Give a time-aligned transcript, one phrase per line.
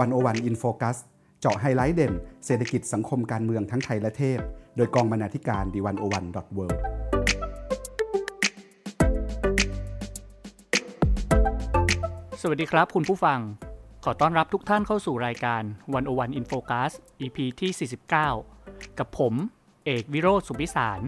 [0.00, 0.96] One O One In Focus
[1.40, 2.12] เจาะไฮไลท์เด่น
[2.46, 4.40] เศรษฐกิจสังคมการเมืองทั้งไทยและเทศ
[4.76, 6.66] โดยกองบรรณาธิการ The One O One dot World
[12.40, 13.40] สวัสดีครับคุณผู้ฟัง
[14.04, 15.62] ขอต้อนรับทุกท่านเข้าสู่รายการ
[15.94, 17.88] วันโอวันอินโฟคัส EP ที่
[18.48, 19.34] 49 กับผม
[19.84, 21.00] เอกวิโรธสุพิสาร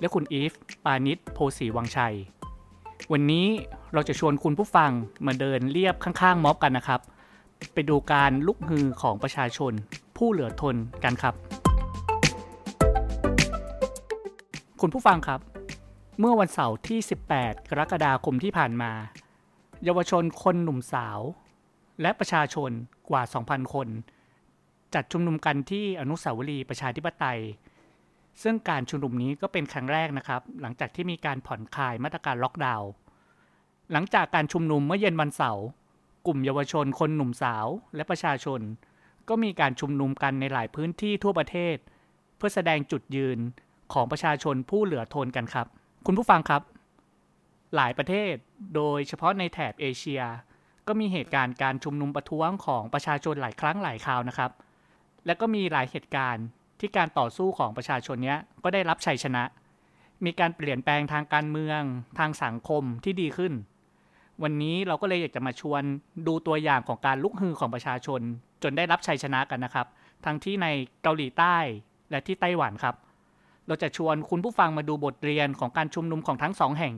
[0.00, 0.52] และคุณอีฟ
[0.84, 2.16] ปานิชโพสีวังชัย
[3.12, 3.46] วันนี้
[3.92, 4.90] เราจะชวนคุณผู้ฟัง
[5.26, 7.00] มาเดินเรียบข้างๆม็อบกันนะครับ
[7.74, 9.72] ไปดูการลุกฮือของประชาชน
[10.16, 11.34] ผู้เหลือทนกันครับ
[14.80, 15.40] คุณผู้ฟังครับ
[16.18, 16.98] เมื่อวันเสาร์ที่
[17.34, 18.92] 18 กรกฎาคมที่ผ่านมา
[19.84, 21.20] เยาวชนคนหนุ่มสาว
[22.02, 22.70] และประชาชน
[23.10, 23.88] กว่า 2,000 คน
[24.94, 27.40] จัดชุมนุมกันที่อนุสาวรีย์ประชาธิปไตย
[28.42, 32.88] ซึ่งการชุมนุมนี้ก็เป็นครั้งแรกนะครับ หลังจากที่มีการผ่อนคลายมาตรการล็อกดาวน์
[33.92, 35.64] หลังจากการชุมนุมเมื่อเย็นวันเสาร์
[36.26, 38.60] กลุ่มเยาวชนคนหนุ่มสาวและประชาชน
[39.28, 41.76] ก็มีการชุมนุมกันในหลายพื้นที่ทั่วประเทศ
[42.36, 43.38] เพื่อแสดงจุดยืน
[43.92, 45.66] ของประชาชนผู้เหลือทนกันครับ
[46.06, 46.62] คุณผู้ฟังครับ
[47.76, 48.34] หลายประเทศ
[48.74, 50.22] โดยเฉพาะในแถบเอเชีย
[50.88, 54.50] ก็มีเหตุการณ์การชุมนุมประท้วงของประชาชนหลายครั้งหลายคราวนะครับ
[55.26, 56.44] และก็มีหลายเหตุการณ์
[56.80, 59.44] ที่การต่อสู้ของประชาชนนี้ก็ได้รับชัยชนะ
[60.24, 61.80] มีการเปลี่ยนแปลงทางการเมือง
[62.18, 63.52] ทางสังคมที่ดีขึ้น
[64.42, 65.82] วันนี้เราก็เลยอยากจะมาชวน
[66.26, 68.20] ดูตัวอย่างของการลุกฮือของประชาชน
[68.62, 69.86] จนได้รับชัยชนะกันนะครับ
[70.24, 70.66] ทั้งที่ใน
[71.02, 71.56] เกาหลีใต้
[72.10, 72.94] และที่ไต้หวันครับ
[73.66, 76.94] เราจะชวนคุณผู้ฟังมาดูบทเรียนของการชุมนุมของทั้งสองแห่ง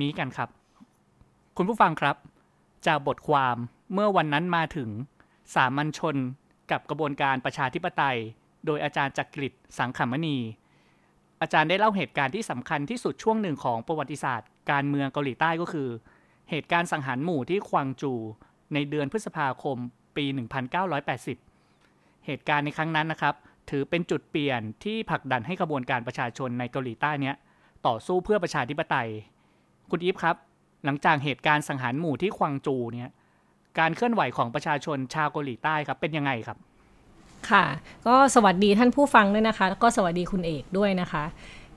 [0.00, 0.48] นี้กันครับ
[1.56, 2.16] คุณผู้ฟังครับ
[2.86, 3.56] จากบทความ
[3.94, 4.88] เมื่อวันนั้นมาถึง
[5.54, 6.16] สามัญชน
[6.70, 8.18] กับกระบวนการประชาธิปไตย
[8.66, 10.38] โดยอาจารย์จักริดสังขมณี
[11.40, 15.88] อาจารย์ได้เล่าเหตุการณ์ที่สำคัญที่สุดช่วงหนึ่งของประวัติศาสตร์ การเมืองเกาหลีใต้ก็คือ
[16.50, 18.12] เหตุการณ์สังหารหมู่ที่ควางจู
[18.74, 19.76] ในเดือนพฤษภาคม
[20.16, 20.24] ปี
[21.46, 23.34] 1980 เหตุการณ์ในครั้งนั้นนะครับ
[23.70, 27.36] ถือเป็นจุดเปลี่ยนที่ผลักดันให้กระบวนการประชาชนในเกาหลีใต้เนี้ย
[27.86, 29.08] ต่อสู้เพื่อประชาธิปไตย
[29.90, 30.36] คุณอีฟครับ
[30.84, 33.10] หลังจากเหตุการณ์สังหารหมู่ที่ควางจูเนี่ย
[33.78, 36.58] การเคลื่อนไหวของประชาชนชาวเกาหลีใต้ครับเป็นยังไงครับ
[37.50, 37.64] ค่ะ
[38.06, 41.24] ก็สวัสดีท่านผู้ฟังด้วยนะคะ แล้วก็สวัสดีคุณเอกด้วยนะคะ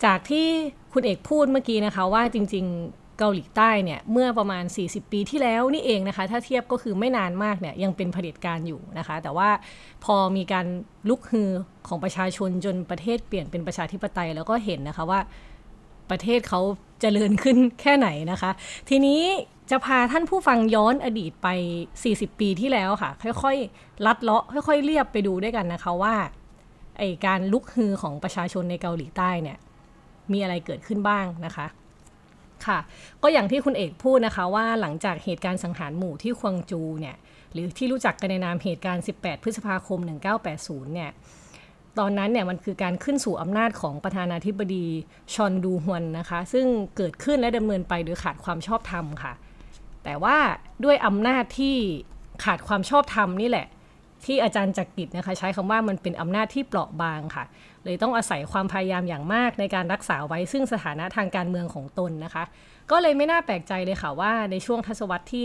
[0.06, 0.48] จากที่
[0.94, 2.68] คุณเอกพูดเมื่อกี้นะคะว่าจริง
[3.24, 9.50] เกาหลีใต้เนี่ยเมื่อประมาณ 40 ปีที่แล้วนี่เองนะคะ ถ้าเทียบก็คือไม่นานมากเนี่ยยังเป็นเผด็จการอยู่นะคะ แต่ว่า
[10.04, 10.66] พอมีการ
[11.10, 11.50] ลุกฮือ
[11.88, 15.20] ของประชาชนจนประเทศเปลี่ยนเป็นประชาธิปไตยแล้วก็เห็นนะคะว่า
[16.10, 16.62] ประเทศเขา
[17.04, 18.52] จเจริญขึ้นแค่ไหนนะคะ
[18.90, 19.22] ทีนี้
[19.72, 21.48] จะพาท่านผู้ฟังย้อนอดีตไป
[21.94, 23.12] 40 ปีที่แล้วค่ะ
[23.44, 26.16] ค่อยๆ ลัดเลาะค่อยๆ เรียบไปดูด้วยกันนะคะว่า
[26.98, 29.58] ไอการลุกฮือของประชาชนในเกาหลีใต้เนี่ย
[30.32, 31.66] มีอะไรเกิดขึ้นบ้างนะคะ
[32.68, 32.80] ค่ะ
[33.24, 37.16] ก็อย่างที่คุณเอกพูดนะคะว่าหลังจากเหตุการณ์สังหารหมู่ที่ควงจูเนี่ย
[37.54, 40.00] หรือที่รู้จักกันในนามเหตุการณ์ 18 พฤษภาคม
[40.46, 41.12] 1980 เนี่ย
[42.00, 44.86] ตอนนั้นเนี่ยมันคือการขึ้นสู่อำนาจของประธานาธิบดี
[45.34, 46.66] ชอนดูฮวนนะคะ ซึ่ง
[46.98, 49.34] เกิดขึ้นและดำเนินไปโดยขาดความชอบธรรมค่ะ
[50.04, 50.38] แต่ว่า
[50.84, 51.76] ด้วยอำนาจที่
[52.44, 53.68] ขาดความชอบธรรมนี่แหละ
[54.26, 57.46] ที่อาจารย์จักริดนะคะ ใช้คำว่ามันเป็นอำนาจที่เปราะบางค่ะ
[57.86, 62.44] เลยต้องอาศัยความพยายามอย่างมากในการรักษาไว้ซึ่งสถานะทางการเมืองของตนนะคะ
[62.92, 65.44] ก็เลยไม่น่าแปลกใจเลยค่ะว่าในช่วงทศวรรษที่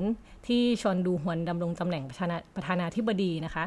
[0.00, 2.02] 1980 ที่ชอนดูฮวนดำรงตำแหน่ง
[2.56, 3.64] ประธานาธิบดีนะคะ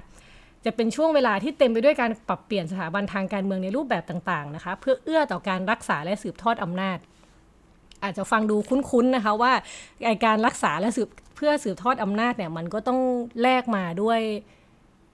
[0.65, 6.97] จะเป็นช่วงเวลาที่เต็มไปด้วยการปรับเปลี่ยนสถาบันทางการเมืองในรูปแบบต่างๆนะคะ เพื่อเอื้อต่อการรักษาและสืบทอดอำนาจ
[8.03, 9.53] อาจจะฟังดูคุ้นๆนะคะว่า
[10.25, 12.99] การรักษาและสืบเพื่อสืบทอดอำนาจเนี่ยมันก็ต้อง
[13.41, 14.19] แลกมาด้วย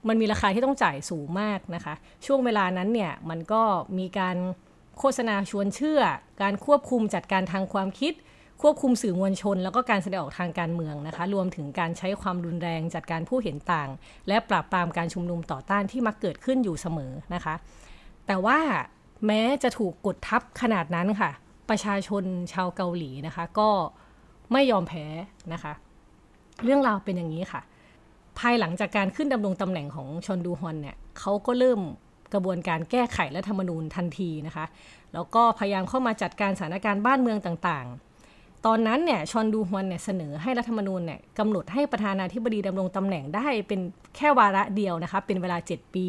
[0.08, 1.94] มันมีราคาที่ต้องจ่ายสูงมากนะคะ
[2.26, 3.62] ช่วงเวลานั้นเนี่ยมันก็
[3.98, 4.36] มีการ
[4.98, 6.00] โฆษณาชวนเชื่อ
[6.42, 8.14] การควบคุมจัดการทางความคิด
[8.62, 13.88] ควบคุมสื่อมวลชน แล้วก็การแสดงออกทางการเมืองนะคะ รวมถึงการใช้ความรุนแรงจัดการผู้เห็นต่าง
[14.28, 17.54] และปราบปรามการชุมนุมต่อต้านที่มักเกิดขึ้นอยู่เสมอนะคะ
[18.26, 18.58] แต่ว่า
[19.26, 21.30] แม้จะถูกกดทับขนาดนั้นค่ะ
[21.70, 23.70] ประชาชนชาวเกาหลีนะคะ ก็
[24.52, 25.06] ไม่ยอมแพ้
[25.52, 25.72] นะคะ
[26.64, 27.60] เรื่องราวเป็นอย่างนี้ค่ะ
[28.38, 31.80] ภายหลังจากการขึ้นดำรงตำแหน่งของชอนดูฮอนเนี่ยเขาก็เริ่ม
[32.34, 34.64] กระบวนการแก้ไขรัฐธรรมนูญทันทีนะคะ
[35.14, 43.80] แล้วก็พยายามเข้ามาจัดการสถานการณ์บ้านเมืองต่างๆ ตอนนั้นเนี่ยชอนดูฮวนเนี่ยเสนอให้รัฐธรรมนูญเนี่ยกำหนดให้ประธานาธิบดีดำรงตำแหน่งได้เป็น
[44.16, 46.08] แค่วาระเดียวนะคะเป็นเวลา 7 ปี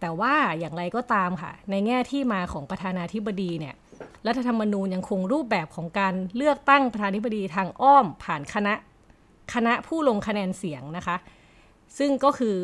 [0.00, 3.74] แต่ว่าอย่างไรก็ตามค่ะ ในแง่ที่มาของประธานาธิบดีเนี่ย
[4.26, 8.74] รัฐธรรมนูญยังคงรูปแบบของการเลือกตั้งประธานาธิบดีทางอ้อมผ่านคณะ
[9.54, 11.16] คณะผู้ลงคะแนนเสียงนะคะ
[11.98, 12.56] ซึ่งก็คือ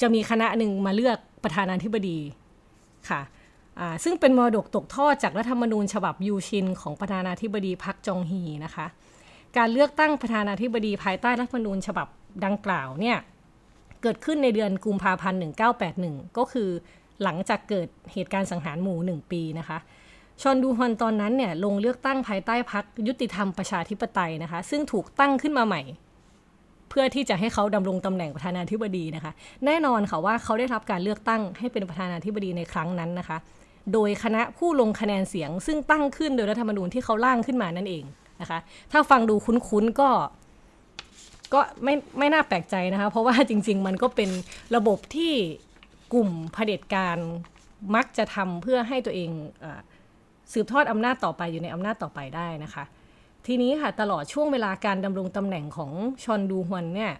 [0.00, 2.18] จะมีคณะหนึ่งมาเลือกประธานาธิบดี
[3.10, 3.20] ค่ะ
[4.04, 8.86] ซึ่งเป็นมรดกตกทอดจากรัฐธรรมนูญฉบับยูชิน ของประธานาธิบดีพักจองฮีนะคะ
[9.56, 12.06] การเลือกตั้งประธานาธิบดีภายใต้รัฐธรรมนูญฉบับ
[12.44, 13.18] ดังกล่าวเนี่ย
[14.02, 15.40] เกิดขึ้นในเดือนกุมภาพันธ์
[15.88, 16.68] 1981 ก็คือ
[17.22, 19.78] หลังจากเกิดเหตุการณ์สังหารหมู่ 1 ปีนะคะ
[20.42, 25.82] ชอนดูฮอนตอนนั้นเนี่ยลงเลือกตั้งภายใต้พักยุติธรรมประชาธิปไตยนะคะ ซึ่งถูกตั้งขึ้นมาใหม่
[26.88, 29.32] เพื่อที่จะให้เขาดำรงตำแหน่งประธานาธิบดีนะคะ
[29.66, 33.38] แน่นอนค่ะว่าเขาได้รับการเลือกตั้งให้เป็นประธานาธิบดีในครั้งนั้นนะคะ
[33.92, 38.04] โดยคณะผู้ลงคะแนนเสียง ซึ่งตั้งขึ้นโดยรัฐธรรมนูญที่เขาร่างขึ้นมานั่นเอง
[38.40, 38.58] นะคะ
[38.92, 40.10] ถ้าฟังดูคุ้นๆก็
[41.54, 44.30] ก็ไม่ไม่น่าแปลกใจนะคะ เพราะว่าจริง ๆ มันก็เป็น
[44.76, 45.32] ระบบที่
[46.12, 47.18] กลุ่มเผด็จการ
[47.94, 49.30] มักจะทำเพื่อให้ตัวเอง
[49.64, 49.66] อ
[50.52, 52.84] สืบทอดอำนาจต่อไปอยู่ในอำนาจต่อไปได้นะคะ
[53.46, 55.92] ทีนี้ค่ะตลอดช่วงเวลาการดำรงตำแหน่งของ
[56.24, 57.12] ชอนดูฮวนเนี่ย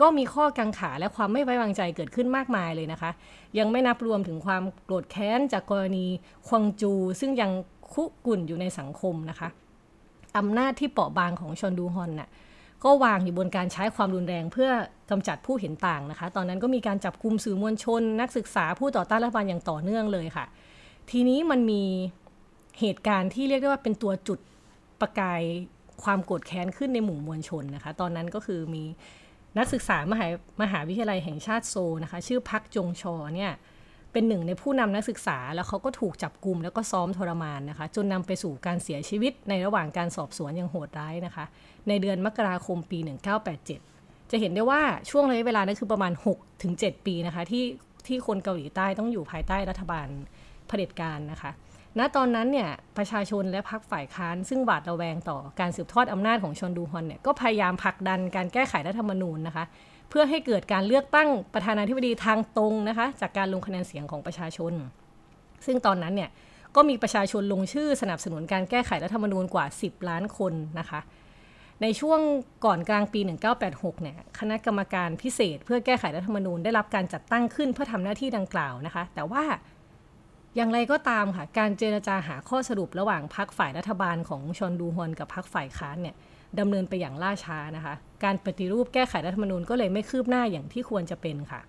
[0.00, 3.10] ก็มีข้อกังขาและความไม่ไว้วางใจเกิดขึ้นมากมายเลยนะคะ
[3.58, 6.06] ยังไม่นับรวมถึงความโกรธแค้นจากกรณี
[6.48, 7.50] ควงจู ซึ่งยัง
[7.92, 9.48] คุกุ่นอยู่ในสังคมนะคะ
[10.38, 12.28] อำนาจที่เปราะบางของชอนดูฮอนน่ะ
[12.84, 14.70] ก็วางอยู่บนการใช้ความรุนแรงเพื่อ
[15.10, 20.44] กำจัดผู้เห็นต่างนะคะ ตอนนั้นก็มีการจับกลุ่มสื่อมวลชน นักศึกษาผู้ต่อต้านรัฐบาลอย่างต่อเนื่องเลยค่ะ
[21.10, 21.82] ทีนี้มันมี
[22.80, 24.38] เหตุการณ์ที่เรียกได้ว่าเป็นตัวจุด
[25.00, 25.42] ประกาย
[26.02, 28.84] ความโกรธแค้นขึ้นในหมู่มวลชนนะคะ ตอนนั้นก็คือมี
[29.58, 30.26] นักศึกษามหา
[30.62, 33.52] มหาวิทยาลัยแห่งชาติโซนะคะ ชื่อพักจงชอเนี่ย
[34.12, 41.44] เป็นหนึ่งในผู้นำนักศึกษา แล้วเขาก็ถูกจับกลุ่มแล้วก็ซ้อมทรมานนะคะ จนนำไปสู่การเสียชีวิตในระหว่างการสอบสวนอย่างโหดร้ายนะคะ
[41.88, 42.98] ในเดือนมกราคมปี
[43.64, 46.12] 1987 จะเห็นได้ว่าช่วงระยะเวลานั้นคือประมาณ
[46.58, 47.64] 6-7 ปีนะคะที่
[48.06, 50.06] ที่คนเกาหลีใต้ต้องอยู่ภายใต้รัฐบาล
[50.66, 51.50] เผด็จการนะคะ
[51.98, 59.64] ณตอนนั้นเนี่ยประชาชนและพรรคฝ่ายค้าน ซึ่งหวาดระแวงต่อการสืบทอดอำนาจของชอนดูฮอนเนี่ยก็พยายามผลักดันการแก้ไขรัฐธรรมนูญนะคะ
[60.10, 64.72] เพื่อให้เกิดการเลือกตั้งประธานาธิบดีทางตรงนะคะ จากการลงคะแนนเสียงของประชาชน
[65.66, 66.30] ซึ่งตอนนั้นเนี่ย
[66.76, 71.00] ก็มีประชาชนลงชื่อสนับสนุนการแก้ไขรัฐธรรมนูญกว่า 10 ล้านคนนะคะ
[71.82, 72.20] ในช่วง
[72.64, 73.20] ก่อนกลางปี
[73.62, 79.42] 1986 เนี่ย คณะกรรมการพิเศษเพื่อแก้ไขรัฐธรรมนูญได้รับการจัดตั้งขึ้นเพื่อทำหน้าที่ดังกล่าวนะคะ แต่ว่า
[80.56, 86.16] อย่างไรก็ตามค่ะ การเจรจาหาข้อสรุประหว่างพรรคฝ่ายรัฐบาลของชอนดูฮอนกับพรรคฝ่ายค้านเนี่ย
[86.58, 87.94] ดำเนินไปอย่างล่าช้านะคะ
[88.24, 91.60] การปฏิรูปแก้ไขรัฐธรรมนูญก็เลยไม่คืบหน้าอย่างที่ควรจะเป็นค่ะ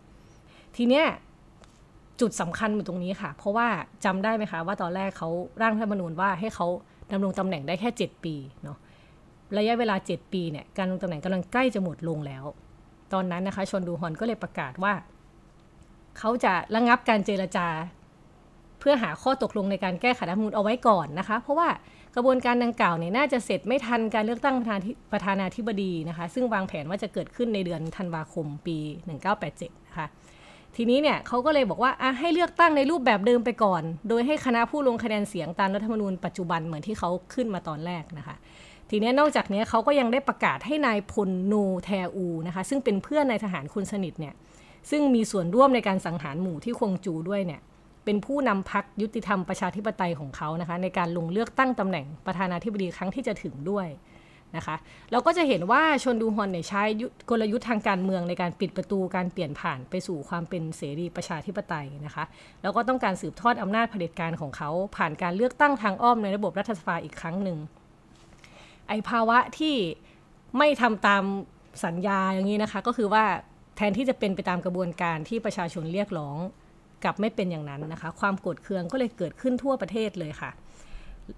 [0.76, 1.06] ทีเนี้ย
[2.22, 3.68] จุดสำคัญอยู่ตรงนี้ค่ะ เพราะว่า
[4.06, 5.30] จำได้ไหมคะว่าตอนแรกเขา
[5.62, 6.68] ร่างรัฐธรรมนูญว่าให้เขา
[7.12, 8.78] ดำรงตำแหน่งได้แค่ 7 ปีเนาะ
[9.58, 12.44] ระยะเวลา 7 ปีเนี่ยการดำรงตำแหน่งกำลังใกล้จะหมดลงแล้ว
[13.14, 14.94] ตอนนั้นนะคะชนดูฮอนก็เลยประกาศว่า
[16.18, 17.68] เขาจะระงับการเจรจา
[18.84, 21.70] เพื่อหาข้อตกลงในการแก้ไขรัฐมนูญเอาไว้ก่อนนะคะ เพราะว่า
[22.16, 24.56] กระบวนการดังกล่าวเนี่ยน่าจะเสร็จไม่ทันการเลือกตั้ง
[25.12, 28.78] ประธานาธิบดีนะคะ ซึ่งวางแผนว่าจะเกิดขึ้นในเดือนธันวาคมปี
[29.32, 30.08] 1987 นะคะ
[30.76, 38.36] ทีนี้เนี่ยเขาก็เลยบอกว่าอะให้เลือกตั้งในรูปแบบเดิมไปก่อน โดยให้คณะผู้ลงคะแนนเสียงตามรัฐธรรมนูญปัจจุบันเหมือนที่เขาขึ้นมาตอนแรกนะคะ
[38.90, 41.54] ทีนี้นอกจากนี้เขาก็ยังได้ประกาศให้นายพลโน
[41.84, 44.34] แทอูนะคะซึ่งเป็นเพื่อนนายทหารคนสนิทเนี่ย
[44.90, 47.62] ซึ่งมีส่วนร่วมในการสังหารหมู่ที่คงจูด้วยเนี่ย
[48.06, 53.88] เป็นผู้นำพักยุติธรรมประชาธิปไตยของเขานะคะในการลงเลือกตั้งตำแหน่งประธานาธิบดีครั้งที่จะถึงด้วย
[54.58, 54.76] นะคะ
[55.12, 56.84] เราก็จะเห็นว่าชนดูฮอนเนี่ยใช้
[57.30, 62.24] กลยุทธ์ทางการเมืองในการปิดประตูการเปลี่ยนผ่านไปสู่ความเป็นเสรีประชาธิปไตยนะคะ
[62.62, 67.58] แล้วก็ต้องการสืบทอดอำนาจเผด็จการของเขา ผ่านการเลือกตั้งทางอ้อมในระบบรัฐสภาอีกครั้งหนึ่ง
[68.88, 69.76] ไอภาวะที่
[70.58, 71.24] ไม่ทำตาม
[71.86, 73.24] สัญญาอย่างนี้นะคะก็คือว่า
[73.78, 76.38] แทนที่จะเป็นไปตามกระบวนการที่ประชาชนเรียกร้อง
[77.04, 80.52] กลับไม่เป็นอย่างนั้นนะคะ ความโกรธเคืองก็เลยเกิดขึ้นทั่วประเทศเลยค่ะ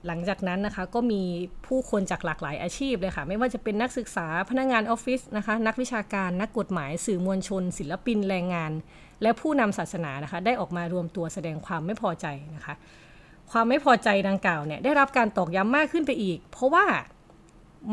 [0.07, 1.21] หลังจากนั้นนะคะก็มี
[1.67, 8.71] ผู้คนจากหลากหลายอาชีพเลยค่ะ ไม่ว่าจะเป็นนักศึกษาพนักงงานออฟฟิศนะคะ นักวิชาการนักกฎหมายสื่อมวลชน ศิลปินแรงงาน
[9.21, 12.75] และผู้นำศาสนานะคะ ได้ออกมารวมตัวแสดงความไม่พอใจนะคะ
[13.51, 16.85] ความไม่พอใจดังกล่าวเนี่ยได้รับการตอกย้ำมากขึ้นไปอีก เพราะว่า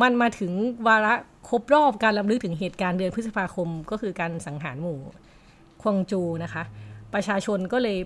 [0.02, 0.52] มันมาถึง
[0.86, 1.14] วาระ
[1.48, 5.00] ครบรอบการลํำลึกถึงเหตุการณ์เดือนพฤษภาคม ก็คือการสังหารหมู่
[5.82, 6.62] ควงจูนะคะ
[7.14, 7.98] ประชาชนก็เลย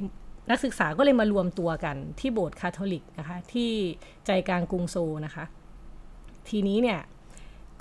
[0.51, 3.71] นักศึกษาก็เลยมารวมตัวกันที่โบสถ์คาทอลิกนะคะที่
[4.27, 5.45] ใจกลางกรุงโซนะคะ
[6.49, 7.01] ทีนี้เนี่ย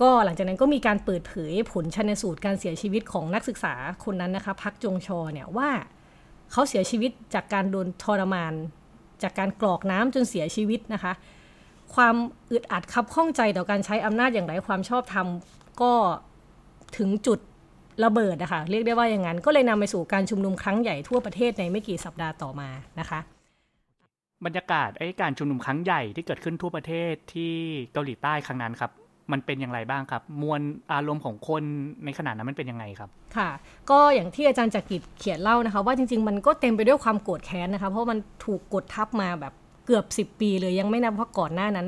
[0.02, 5.70] ก็หลังจากนั้นก็มีการเปิดเผยผลชันสูตรการเสียชีวิตของนักศึกษาคนนั้นนะคะพักจงชอเนี่ยว่า
[6.52, 8.54] เขาเสียชีวิตจากการโดนทรมาน
[9.24, 11.14] จากการกรอกน้ำจนเสียชีวิตนะคะ
[11.96, 12.16] ความ
[12.52, 15.28] อึดอัดคับข้องใจต่อการใช้อำนาจอย่างไรความชอบธรรม
[15.82, 15.94] ก็
[16.98, 17.40] ถึงจุด
[18.04, 23.20] ระเบิดนะคะเรียกได้ว่าอย่างนั้นก็เลยนำไปสู่การชุมนุมครั้งใหญ่ทั่วประเทศในไม่กี่สัปดาห์ต่อมานะคะ
[24.46, 27.54] บรรยากาศไอ้การชุมนุมครั้งใหญ่ที่เกิดขึ้นทั่วประเทศที่
[27.94, 28.92] เกาหลีใต้ครั้งนั้นครับ
[29.32, 30.62] มันเป็นอย่างไรบ้างครับ มวล
[30.92, 31.64] อารมณ์ของคน
[32.06, 33.50] ในขณะนั้นมันเป็นยังไงครับ ค่ะ
[33.90, 39.54] ก็อย่างที่อาจารย์จักริดเขียนเล่านะคะ ว่าจริง ๆ มันก็เต็มไปด้วยความโกรธแค้นนะคะ เพราะมันถูกกดทับมาแบบ
[39.86, 41.88] เกือบ 10 ปีเลยยังไม่นับว่าก่อนหน้านั้น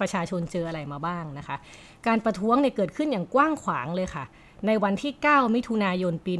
[0.00, 1.56] ประชาชนเจออะไรมาบ้างนะคะ
[2.06, 4.24] การประท้วงเนี่ยเกิดขึ้นอย่างกว้างขวางเลยค่ะ
[4.66, 6.32] ในวันที่ 9 มิถุนายน ปี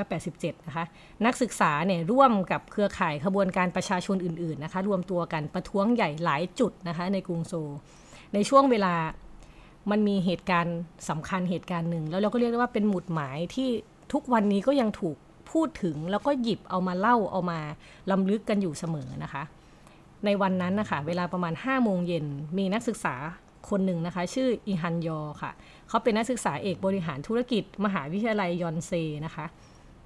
[0.00, 0.84] 1987 นะคะ
[1.26, 7.70] นักศึกษาเนี่ยร่วมกับเครือข่ายขบวนการประชาชนอื่นๆ นะคะ รวมตัวกันประท้วงใหญ่หลายจุดนะคะในกรุงโซล
[8.34, 8.94] ในช่วงเวลา
[9.90, 13.68] มันมีเหตุการณ์สำคัญเหตุการณ์หนึ่ง แล้วเราก็เรียกได้ว่าเป็นหมุดหมายที่
[14.12, 15.16] ทุกวันนี้ก็ยังถูก
[15.52, 17.58] พูดถึงแล้วก็หยิบเอามาเล่าเอามา
[18.10, 19.42] ลำลึกกันอยู่เสมอนะคะ
[20.24, 22.24] ในวันนั้นนะคะ เวลาประมาณ5โมงเย็น
[22.58, 23.14] มีนักศึกษา
[23.68, 25.50] คนหนึ่งนะคะ ชื่ออิฮันยอค่ะ
[25.88, 28.92] เขาเป็นนักศึกษาเอกบริหารธุรกิจ มหาวิทยาลัยยอนเซ
[29.26, 29.46] นะคะ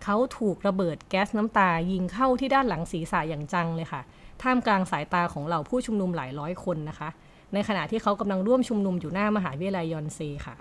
[0.05, 4.01] เขาถูกระเบิดแก๊สน้ำตายิงเข้าที่ด้านหลังศีรษะอย่างจังเลยค่ะ
[4.43, 7.09] ท่ามกลางสายตาของเหล่าผู้ชุมนุมหลายร้อยคนนะคะ
[7.55, 10.57] ในขณะที่เขากำลังร่วมชุมนุมอยู่หน้ามหาวิทยาลัยยอนเซค่ะ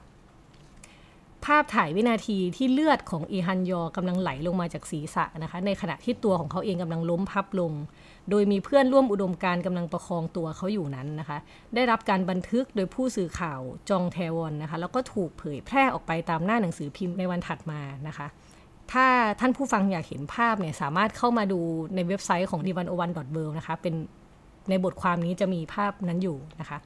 [1.45, 7.71] ภาพถ่ายวินาทีที่เลือดของอีฮันยอกำลังไหลลงมาจากศีรษะนะคะ ในขณะที่ตัวของเขาเองกำลังล้มพับลง
[8.29, 11.37] โดยมีเพื่อนร่วมอุดมการกำลังประคองตัวเขาอยู่นั้นนะคะ
[11.75, 13.59] ได้รับการบันทึกโดยผู้สื่อข่าว
[13.89, 18.27] จองแทวอนนะคะ แล้วก็ถูกเผยแพร่ออกไปตามหน้าหนังสือพิมพ์ในวันถัดมานะคะ
[18.91, 19.07] ถ้า
[19.39, 21.59] ท่านผู้ฟังอยากเห็นภาพเนี่ยสามารถเข้ามาดู
[21.95, 23.93] ในเว็บไซต์ของ d 1 0 1 w o r l d นะคะเป็น
[24.69, 26.77] ในบทความนี้จะมีภาพนั้นอยู่นะคะ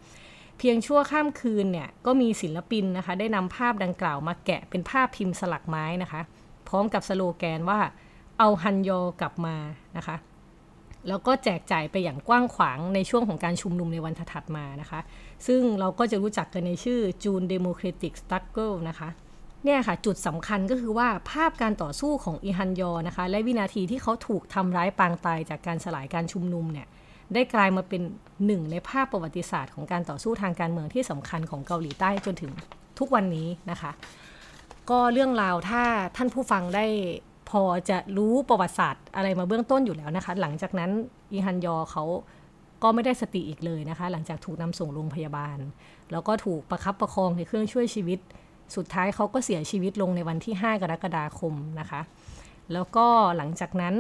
[0.58, 6.22] เพียงชั่วข้ามคืนเนี่ยก็มีศิลปินนะคะ ได้นำภาพดังกล่าวมาแกะเป็นภาพพิมพ์สลักไม้นะคะ
[6.68, 7.80] พร้อมกับสโลแกนว่า
[8.40, 9.56] เอาฮันยอกลับมา
[9.98, 10.16] นะคะ
[11.08, 15.00] แล้วก็แจกจ่ายไปอย่างกว้างขวางในช่วงของการชุมนุมในวันถัดมานะคะ
[15.48, 19.10] ซึ่งเราก็จะรู้จักกันในชื่อ June Democratic Struggle นะคะ
[19.64, 26.88] เนี่ยค่ะ จุดสำคัญก็คือว่าภาพการต่อสู้ของอีฮันยอนะคะ และวินาทีที่เขาถูกทำร้ายปางตายจากการสลายการชุมนุมเนี่ย
[27.34, 28.02] ได้กลายมาเป็น
[28.46, 32.52] หนึ่งในภาพประวัติศาสตร์ของการต่อสู้ทางการเมืองที่สำคัญของเกาหลีใต้จนถึง
[33.00, 33.92] ทุกวันนี้นะคะ
[34.90, 35.84] ก็เรื่องราวถ้า
[36.18, 36.86] ท่านผู้ฟังได้
[37.50, 40.92] พอจะรู้ประวัติศาสตร์อะไรมาเบื้องต้นอยู่แล้วนะคะ หลังจากนั้น
[41.32, 42.04] อีฮันยอเขา
[42.84, 45.58] ก็ไม่ได้สติอีกเลยนะคะ หลังจากถูกนำส่งโรงพยาบาล
[46.12, 48.20] แล้วก็ถูกประคับประคองในเครื่องช่วยชีวิต
[48.76, 52.02] สุดท้ายเขาก็เสียชีวิตลงในวันที่ 5 กรกฎาคมนะคะ
[52.74, 53.06] แล้วก็
[53.38, 53.96] หลังจากนั้น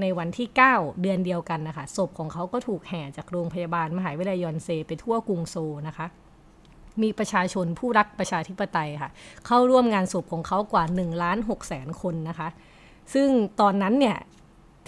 [0.00, 6.06] ในวันที่ 9 เดือนเดียวกันนะคะศพของเขาก็ถูกแห่จากโรงพยาบาลมหาวิทยาลัยยอนเซไปทั่วกรุงโซลนะคะ
[7.02, 9.10] มีประชาชนผู้รักประชาธิปไตยค่ะ
[9.46, 12.48] เข้าร่วมงานศพของเขากว่า1ล้าน6แสนคนนะคะ
[13.14, 13.28] ซึ่ง
[13.60, 14.18] ตอนนั้นเนี่ย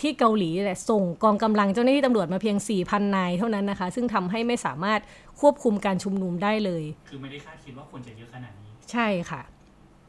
[0.00, 5.00] ที่เกาหลีแหละส่งกองกำลังเจ้าหน้าที่ตำรวจมาเพียง 4,000 นายเท่านั้นนะคะ ซึ่งทำให้ไม่สามารถ
[5.40, 9.42] ควบคุมการชุมนุมได้เลย คือไม่ได้คาดคิดว่าคนจะเยอะขนาดนี้ ใช่ค่ะ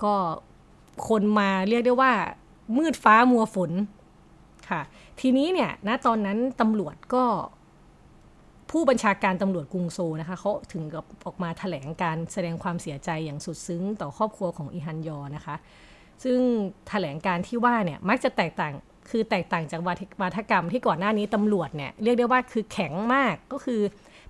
[0.04, 0.14] ก็
[1.10, 2.12] คนมาเรียกได้ว่า
[2.78, 3.72] มืดฟ้ามัวฝน
[4.70, 4.82] ค่ะ
[5.20, 7.24] ทีนี้เนี่ยณตอนนั้นตำรวจก็
[8.72, 15.56] ผู้บัญชาการตำรวจกรุงโซนะคะเขาถึงกับออกมาแถลงการแสดงความเสียใจอย่างสุดซึ้งต่อครอบครัวของอีฮันยอนะคะ
[16.24, 16.40] ซึ่ง
[16.90, 18.74] แถลงการที่ว่าเนี่ยมักจะแตกต่าง
[19.10, 19.82] คือแตกต่างจาก
[20.22, 23.82] วาทกรรมที่ก่อนหน้านี้ตำรวจเนี่ยเรียกได้ว่าคือแข็งมากก็คือ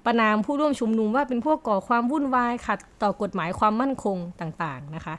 [0.06, 5.16] ประนามผู้ร่วมชุมนุมว่าเป็นพวกก่อความวุ่นวายขัดต่อกฎหมายความมั่นคงต่างๆนะคะ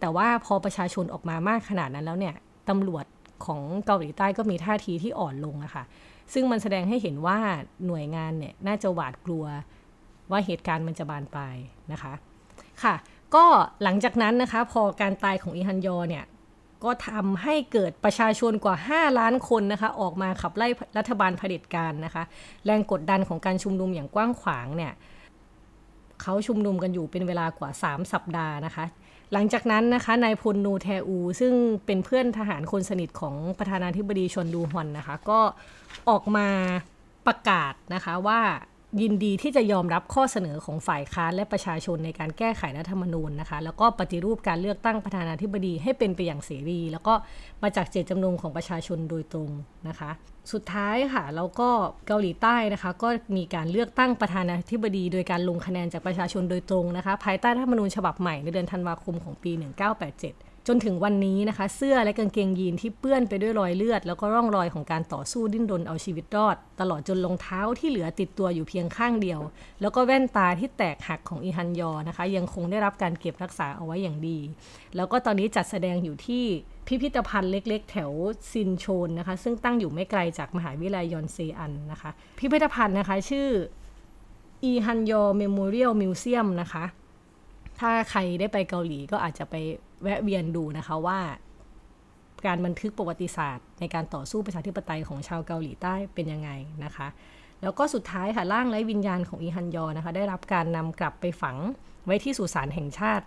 [0.00, 2.34] แต่ว่าพอประชาชนออกมามากขนาดนั้นแล้วเนี่ย
[2.68, 3.04] ตำรวจ
[3.46, 5.84] ของเกาหลีใต้ก็มีท่าทีที่อ่อนลงนะคะ
[6.32, 7.38] ซึ่งมันแสดงให้เห็นว่า
[7.86, 9.44] หน่วยงานเนี่ยน่าจะหวาดกลัว
[10.30, 11.56] ว่าเหตุการณ์มันจะบานปลาย
[11.92, 12.12] นะคะ
[12.82, 12.94] ค่ะ
[13.34, 13.44] ก็
[13.82, 16.24] หลังจากนั้นนะคะ พอการตายของอีฮันยอเนี่ย
[16.84, 20.68] ก็ทำให้เกิดประชาชนกว่า 5 ล้านคนนะคะ ออกมาขับไล่
[20.98, 22.22] รัฐบาลเผด็จการนะคะ
[22.64, 24.92] แรงกดดันของการชุมนุมอย่างกว้างขวางเนี่ย
[26.22, 28.84] เขาชุมนุมกันอยู่เป็นเวลากว่า 3 สัปดาห์นะคะ
[29.32, 31.52] หลังจากนั้นนะคะนายพลนูแทอู ซึ่ง
[31.86, 35.40] เป็นเพื่อนทหารคนสนิทของประธานาธิบดีชนดูฮอนนะคะ ก็
[36.10, 36.48] ออกมา
[37.26, 38.40] ประกาศนะคะว่า
[39.00, 47.14] ยินดีที่จะยอมรับข้อเสนอของฝ่ายค้านและประชาชนในการแก้ไขรัฐธรรมนูญนะคะ แล้วก็ปฏิรูปการเลือกตั้งประธานาธิบดีให้เป็นไปอย่างเสรี แล้วก็
[47.62, 49.50] มาจากเจตจำนงของประชาชนโดยตรง
[49.88, 50.10] นะคะ
[50.52, 51.68] สุดท้ายค่ะแล้วก็
[52.06, 69.40] เกาหลีใต้นะคะ ก็มีการเลือกตั้งประธานาธิบดี โดยการลงคะแนนจากประชาชนโดยตรงนะคะ ภายใต้รัฐธรรมนูญฉบับใหม่ในเดือนธันวาคมของปี 1987 จนถึงวันนี้นะคะ เสื้อและกางเกงยีนที่เปื้อนไปด้วยรอยเลือด แล้วก็ร่องรอยของการต่อสู้ดิ้นรนเอาชีวิตรอด ตลอดจนรองเท้าที่เหลือติดตัวอยู่เพียงข้างเดียว
[69.80, 74.38] แล้วก็แว่นตาที่แตกหักของอีฮันยอนะคะ ยังคงได้รับการเก็บรักษาเอาไว้อย่างดี
[74.96, 76.44] แล้วก็ตอนนี้จัดแสดงอยู่ที่
[76.86, 78.10] พิพิธภัณฑ์เล็ก ๆ แถว
[78.52, 83.48] ซินโชนนะคะ ซึ่งตั้งอยู่ไม่ไกลจากมหาวิทยาลัยยอนเซอ่ะนะคะ พิพิธภัณฑ์นะคะชื่อ
[84.64, 86.84] อีฮันยอล Memorial Museum นะคะ
[87.82, 89.54] ถ้าใครได้ไปเกาหลีก็อาจจะไป
[90.02, 91.20] แวะเวียนดูนะคะว่า
[92.46, 96.50] การบันทึกประวัติศาสตร์ ในการต่อสู้ประชาธิปไตยของชาวเกาหลีใต้เป็นยังไง
[96.84, 97.08] นะคะ
[97.62, 101.56] แล้วก็สุดท้ายค่ะร่างไร้วิญญาณของอีฮันยอลนะคะ ได้รับการนำกลับไปฝัง
[102.06, 103.26] ไว้ที่สุสานแห่งชาติ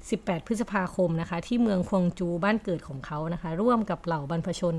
[0.00, 4.74] 18 พฤษภาคมนะคะ ที่เมืองควงจูบ้านเกิดของเขานะคะ ร่วมกับเหล่าบรรพชน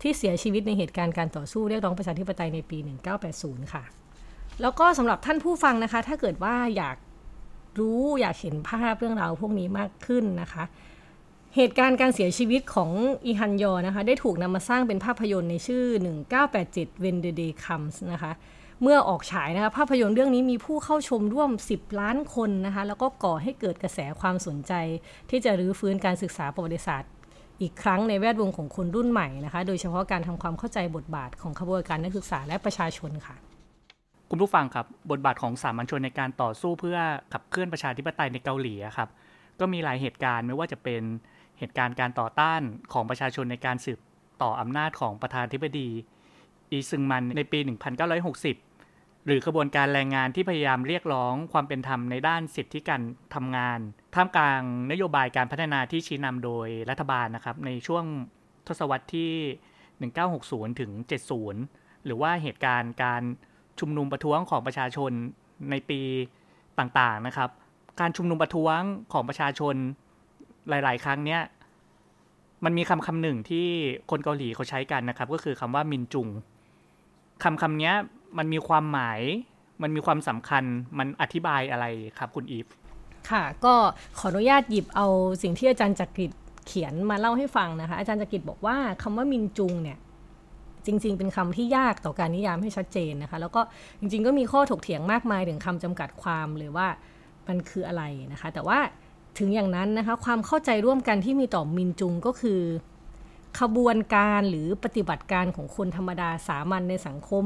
[0.00, 2.78] ที่เสียชีวิตในเหตุการณ์การต่อสู้เรียกร้องประชาธิปไตยในปี
[3.24, 3.84] 1980 ค่ะ
[4.62, 6.96] แล้วก็สำหรับท่านผู้ฟังนะคะ ถ้าเกิดว่าอยาก
[7.78, 10.64] รู้อยากเห็นภาพเรื่องราวพวกนี้มากขึ้นนะคะ
[11.56, 12.90] เหตุการณ์การเสียชีวิตของ
[13.26, 15.84] อีฮันยอนะคะ ได้ถูกนำมาสร้างเป็นภาพยนตร์ในชื่อ
[16.44, 18.32] 1987 When the Day Comes นะคะ
[18.82, 24.72] เมื่อออกฉายนะคะ ภาพยนตร์เรื่องนี้มีผู้เข้าชมร่วม 10 ล้านคนนะคะ แล้วก็ก่อให้เกิดกระแสความสนใจ
[25.30, 27.10] ที่จะรื้อฟื้นการศึกษาประวัติศาสตร์
[27.62, 33.36] อีกครั้งในแวดวงของคนรุ่นใหม่นะคะ โดยเฉพาะการทำความเข้าใจบทบาทของขบวนการนักศึกษาและประชาชนค่ะ
[34.30, 36.98] คุณผู้ฟังครับบทบาทของสามัญชนในการต่อสู้เพื่อ
[37.32, 39.08] ขับเคลื่อนประชาธิปไตยในเกาหลีครับ
[39.60, 41.02] ก็มีหลายเหตุการณ์ไม่ว่าจะเป็น
[41.58, 42.60] เหตุการณ์การต่อต้าน
[42.92, 43.98] ของประชาชนในการสืบ
[44.42, 45.88] ต่ออำนาจของประธานธิบดี
[46.70, 47.58] อีซึงมันในปี
[48.62, 53.02] 1960 หรือขบวนการแรงงานที่พยายามเรียกร้องความเป็นธรรมในด้านสิทธิการ
[53.34, 53.78] ทำงาน
[54.14, 58.04] ท่ามกลางนโยบายการพัฒนาที่ชี้นำโดยรัฐบาลนะครับในช่วง
[58.66, 59.32] ทศวรรษที่
[60.10, 60.90] 1960 ถึง
[61.48, 63.22] 70 หรือว่าเหตุการณ์การ
[63.80, 65.10] ชุมนุมประท้วงของประชาชน
[65.70, 66.00] ในปี
[66.78, 67.50] ต่างๆนะครับ
[68.00, 68.80] การชุมนุมประท้วง
[69.12, 69.74] ของประชาชน
[70.68, 71.42] หลาย ๆ ครั้งเนี้ย
[72.64, 73.66] มันมีคำคำหนึ่งที่
[74.10, 76.28] คนเกาหลีเขาใช้กันนะครับ ก็คือคำว่ามินจุง
[77.42, 77.92] คำคำนี้
[78.38, 79.20] มันมีความหมาย
[79.82, 80.64] มันมีความสำคัญ
[80.98, 81.86] มันอธิบายอะไร
[82.18, 82.66] ครับคุณอีฟ
[83.30, 83.74] ค่ะ ก็
[84.18, 85.06] ขออนุญาตหยิบเอา
[85.42, 86.32] สิ่งที่อาจารย์จักริด
[86.66, 89.98] เขียนมาเล่าให้ฟังนะคะ อาจารย์จักริดบอกว่าคำว่ามินจุงเนี่ย
[90.86, 93.60] จริง ๆ เป็นคำที่ยากต่อการนิยามให้ชัดเจนนะคะ แล้วก็
[94.00, 96.88] จริง ๆ ก็มีข้อถกเถียงมากมายถึงคำจำกัดความเลยว่า
[97.48, 98.02] มันคืออะไร
[98.32, 98.78] นะคะ แต่ว่า
[99.38, 102.60] ถึงอย่างนั้นนะคะความเข้าใจร่วมกันที่มีต่อมินจุงก็คือ
[103.60, 107.44] ขบวนการหรือปฏิบัติการของคนธรรมดาสามัญในสังคม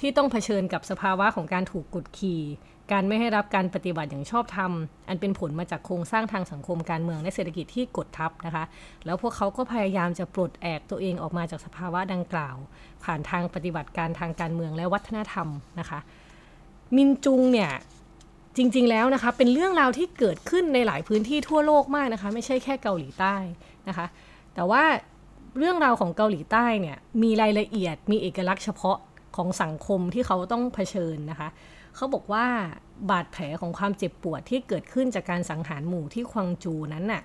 [0.00, 2.42] ที่ต้องเผชิญกับสภาวะของการถูกกดขี่
[2.92, 4.72] การไม่ให้รับการปฏิบัติอย่างชอบธรรม
[5.08, 8.64] อันเป็นผลมาจากโครงสร้างทางสังคมการเมืองและเศรษฐกิจที่กดทับนะคะ
[9.04, 12.56] แล้วพวกเขาก็พยายามจะปลดแอกตัวเองออกมาจากสภาวะดังกล่าว
[13.04, 15.48] ผ่านทางปฏิบัติการทางการเมืองและวัฒนธรรม
[15.80, 15.98] นะคะ
[16.96, 17.70] มินจุงเนี่ย
[18.56, 23.34] จริงๆแล้วนะคะเป็นเรื่องราวที่เกิดขึ้นในหลายพื้นที่ทั่วโลกมากนะคะไม่ใช่แค่เกาหลีใต้
[23.88, 24.06] นะคะ
[24.54, 24.82] แต่ว่า
[25.58, 28.98] เรื่องราวของเกาหลีใต้เนี่ยมีรายละเอียดมีเอกลักษณ์เฉพาะ
[29.36, 31.48] ของสังคมที่เขาต้องเผชิญนะคะ
[31.98, 32.46] เขาบอกว่า
[33.10, 37.22] บาดแผลของความเจ็บปวดที่เกิดขึ้นจากการสังหารหมู่ที่ควังจูนั้นน่ะ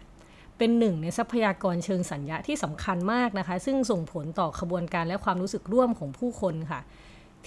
[0.58, 6.82] เป็นหนึ่งในทรัพยากรเชิงสัญญาที่สำคัญมากนะคะ ซึ่งส่งผลต่อขบวนการและความรู้สึกร่วมของผู้คนค่ะ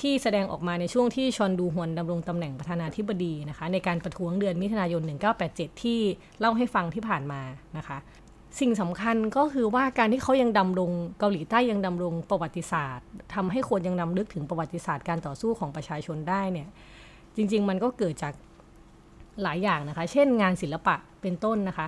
[0.00, 5.02] ที่แสดงออกมาในช่วงที่ชอนดูฮวนดำรงตำแหน่งประธานาธิบดีนะคะ ในการประท้วงเดือนมิถุนายน
[5.42, 6.00] 1987 ที่
[6.40, 7.42] เล่าให้ฟังที่ผ่านมา
[7.76, 7.98] นะคะ
[8.60, 16.68] สิ่งสำคัญก็คือว่าการที่เขายังดำรงเกาหลีใต้ยังดำรงประวัติศาสตร์ทำให้คนยังนำลึกถึงประวัติศาสตร์การต่อสู้ของประชาชนได้เนี่ย
[17.36, 18.34] จริง ๆ มันก็เกิดจาก
[19.42, 21.86] หลายอย่างนะคะ เช่นงานศิลปะเป็นต้นนะคะ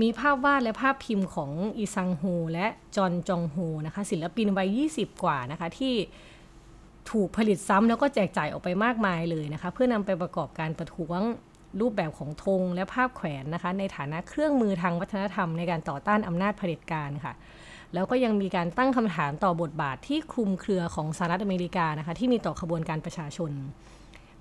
[0.00, 3.56] มีภาพวาดและภาพพิมพ์ของอีซังโฮและจอนจองโฮ
[3.86, 5.94] นะคะ ศิลปินวัย 20 กว่านะคะ ที่
[7.10, 11.20] ถูกผลิตซ้ำแล้วก็แจกจ่ายออกไปมากมายเลยนะคะ เพื่อนำไปประกอบการประท้วง
[11.80, 17.32] รูปแบบของธงและภาพแขวนนะคะ ในฐานะเครื่องมือทางวัฒนธรรมในการต่อต้านอำนาจเผด็จการค่ะ
[17.94, 23.52] แล้วก็ยังมีการตั้งคำถามต่อบทบาทที่คลุมเครือของสหรัฐอเมริกานะคะ ที่มีต่อขบวนการประชาชน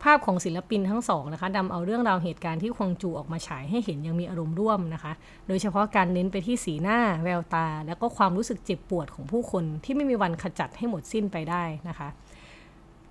[0.03, 5.13] ภาพของศิลปินทั้งสองนะคะนำเอาเรื่องราวเหตุการณ์ที่ควงจูออกมาฉายให้เห็นยังมีอารมณ์ร่วมนะคะ
[5.47, 12.09] โดยเฉพาะการเน้นไปที่สีหน้า แววตา แล้วก็ความรู้สึกเจ็บปวดของผู้คนที่ไม่มีวันขจัดให้หมดสิ้นไปได้นะคะ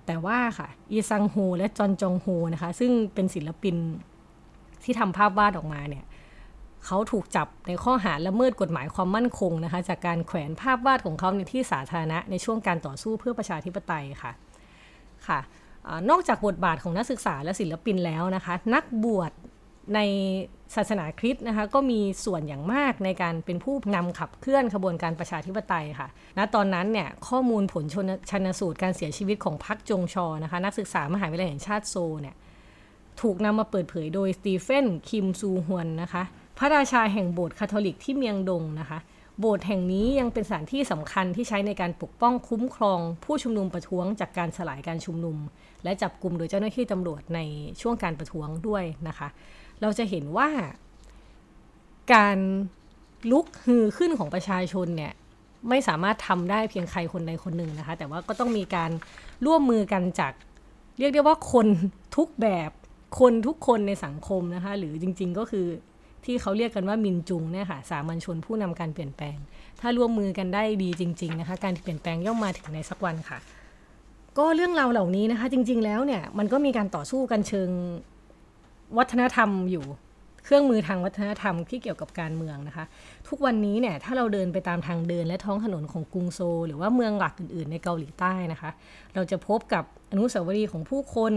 [0.05, 3.75] แต่ว่าค่ะอีซังโฮและจอนจองโฮนะคะ ซึ่งเป็นศิลปิน
[4.83, 6.05] ที่ทำภาพวาดออกมาเนี่ย
[6.85, 14.31] เขาถูกจับในข้อหาละเมิดกฎหมายความมั่นคงนะคะ จากการแขวนภาพวาดของเขาในที่สาธารณะในช่วงการต่อสู้เพื่อประชาธิปไตยค่ะ
[15.27, 15.39] ค่ะ
[16.09, 19.31] นอกจากบทบาทของนักศึกษาและศิลปินแล้วนะคะ นักบวช
[19.95, 19.99] ใน
[20.75, 32.35] ศาสนาคริสต์นะคะก็มีส่วนอย่างมากในการเป็นผู้นำขับเคลื่อนขบวนการประชาธิปไตยค่ะ ณ ตอนนั้นเนี่ยข้อมูลผลชันชันสูตรการเสียชีวิตของพักจงชอลนะคะ นักศึกษามหาวิทยาลัยแห่งชาติโซลเนี่ย
[33.21, 36.23] ถูกนำมาเปิดเผยโดยสตีเฟนคิมซูฮวนนะคะ
[36.57, 38.99] พระราชาแห่งโบสถ์คาทอลิกที่เมียงดงนะคะ
[39.39, 45.37] โบสถ์แห่งนี้ยังเป็นสถานที่สำคัญที่ใช้ในการปกป้องคุ้มครอง ผู้ชุมนุมประท้วงจากการสลายการชุมนุม
[45.87, 47.39] และจับกลุ่มโดยเจ้าหน้าที่ตำรวจใน
[47.81, 49.27] ช่วงการประท้วงด้วยนะคะ
[49.81, 50.49] เราจะเห็นว่า
[52.13, 52.37] การ
[53.31, 55.13] ลุกฮือขึ้นของประชาชนเนี่ย
[55.69, 58.91] ไม่สามารถทำได้เพียงใครคนใดคนหนึ่งนะคะ แต่ว่าก็ต้องมีการ
[59.45, 60.33] ร่วมมือกันจาก
[60.99, 61.67] เรียกได้ว่าคน
[62.15, 62.71] ทุกแบบ
[63.19, 65.67] คนทุกคนในสังคมนะคะ หรือจริงๆก็คือ
[66.25, 69.37] ที่เขาเรียกกันว่ามินจุงเนี่ยค่ะสามัญชนผู้นำการเปลี่ยนแปลง
[69.81, 73.37] ถ้าร่วมมือกันได้ดีจริง ๆนะคะ การเปลี่ยนแปลงย่อมมาถึงในสักวันค่ะ
[74.37, 77.69] ก็เรื่องราวเหล่านี้นะคะ จริง ๆ แล้วเนี่ยมันก็มีการต่อสู้กันเชิง
[78.97, 79.85] วัฒนธรรมอยู่
[80.43, 82.85] เครื่องมือทางวัฒนธรรมที่เกี่ยวกับการเมืองนะคะ
[83.27, 88.69] ทุกวันนี้เนี่ยถ้าเราเดินไปตามทางเดินและท้องถนนของกรุงโซ หรือว่าเมืองหลักอื่น ๆ ในเกาหลีใต้นะคะ
[89.15, 91.33] เราจะพบกับอนุสาวรีย์ของผู้คน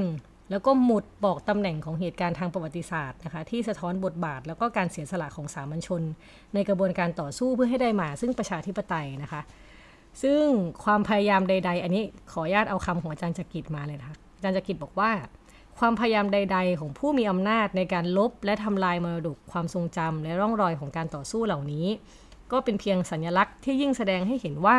[0.50, 6.02] แล้วก็หมุดบอกตำแหน่งของเหตุการณ์ทางประวัติศาสตร์นะคะที่สะท้อนบทบาท แล้วก็การเสียสละของสามัญชน
[6.54, 9.40] ในกระบวนการต่อสู้เพื่อให้ได้มาซึ่งประชาธิปไตยนะคะ
[10.22, 10.42] ซึ่ง
[10.84, 15.10] ความพยายามใด ๆ อันนี้ขออนุญาตเอาคำของอาจารย์จักริดมาเลยนะคะอาจารย์จักริดบอกว่า
[15.78, 21.86] ความพยายามใด ๆ ของผู้มีอำนาจในการลบและทำลายมรดกความทรงจำและร่องรอยของการต่อสู้เหล่านี้
[22.52, 24.78] ก็เป็นเพียงสัญลักษณ์ที่ยิ่งแสดงให้เห็นว่า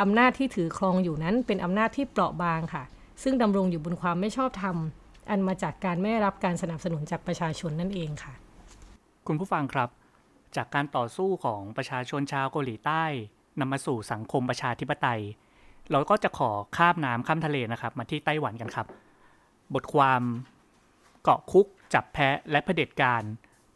[0.00, 2.84] อำนาจที่ถือครองอยู่นั้นเป็นอำนาจที่เปราะบางค่ะ
[3.22, 4.76] ซึ่งดำรงอยู่บนความไม่ชอบธรรม
[5.30, 8.34] อันมาจากการไม่รับการสนับสนุนจากประชาชนนั่นเองค่ะ
[9.26, 9.88] คุณผู้ฟังครับ
[10.56, 13.04] จากการต่อสู้ของประชาชนชาวเกาหลีใต้
[13.60, 15.20] นำมาสู่สังคมประชาธิปไตย
[15.90, 18.86] เราก็จะขอข้ามน้ำข้ามทะเลนะครับ มาที่ไต้หวันกันครับ
[19.74, 20.22] บทความ
[21.22, 23.22] เกาะคุก จับแพะและเผด็จการ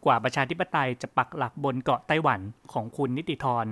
[0.04, 2.40] กว่าประชาธิปไตยจะปักหลักบนเกาะไต้หวัน
[2.72, 3.66] ของคุณนิติธร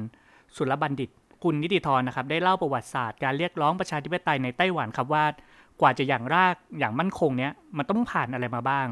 [0.56, 1.10] สุรบัณฑิต
[1.42, 5.24] คุณนิติธรนะครับ ได้เล่าประวัติศาสตร์การเรียกร้องประชาธิปไตยในไต้หวันครับว่า
[5.80, 8.88] กว่าจะอย่างรากอย่างมั่นคงเนี้ยมันต้องผ่านอะไรมาบ้าง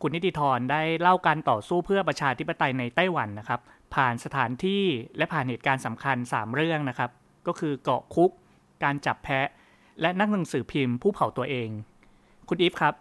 [0.00, 3.60] คุณนิติธรได้เล่าการต่อสู้เพื่อประชาธิปไตยในไต้หวันนะครับ
[3.96, 4.84] ผ่านสถานที่
[5.16, 7.10] และผ่านเหตุการณ์สำคัญ 3 เรื่องนะครับ
[7.46, 8.30] ก็คือเกาะคุก
[8.84, 9.48] การจับแพะ
[10.00, 11.68] และนักหนังสือพิมพ์ผู้เผาตัวเอง
[12.48, 12.94] คุณอีฟครับ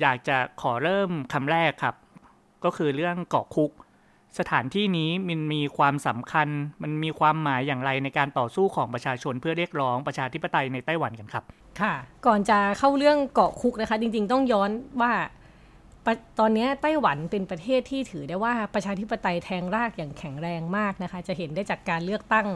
[0.00, 1.94] อยากจะขอเริ่มคำแรกครับ
[2.64, 3.70] ก็คือเรื่องเกาะคุก
[4.38, 6.48] สถานที่นี้มันมีความสำคัญ
[6.82, 11.44] มันมีความหมายอย่างไรในการต่อสู้ของประชาชนเพื่อเรียกร้องประชาธิปไตยในไต้หวันกันครับ
[11.80, 11.94] ค่ะ
[12.26, 15.12] ก่อนจะเข้าเรื่องเกาะคุกนะคะ จริง ๆ ต้องย้อนว่า
[16.38, 22.46] ตอนนี้ไต้หวันเป็นประเทศที่ถือได้ว่าประชาธิปไตยแทงรากอย่างแข็งแรงมากนะคะ จะเห็นได้จากการเลือกตั้ง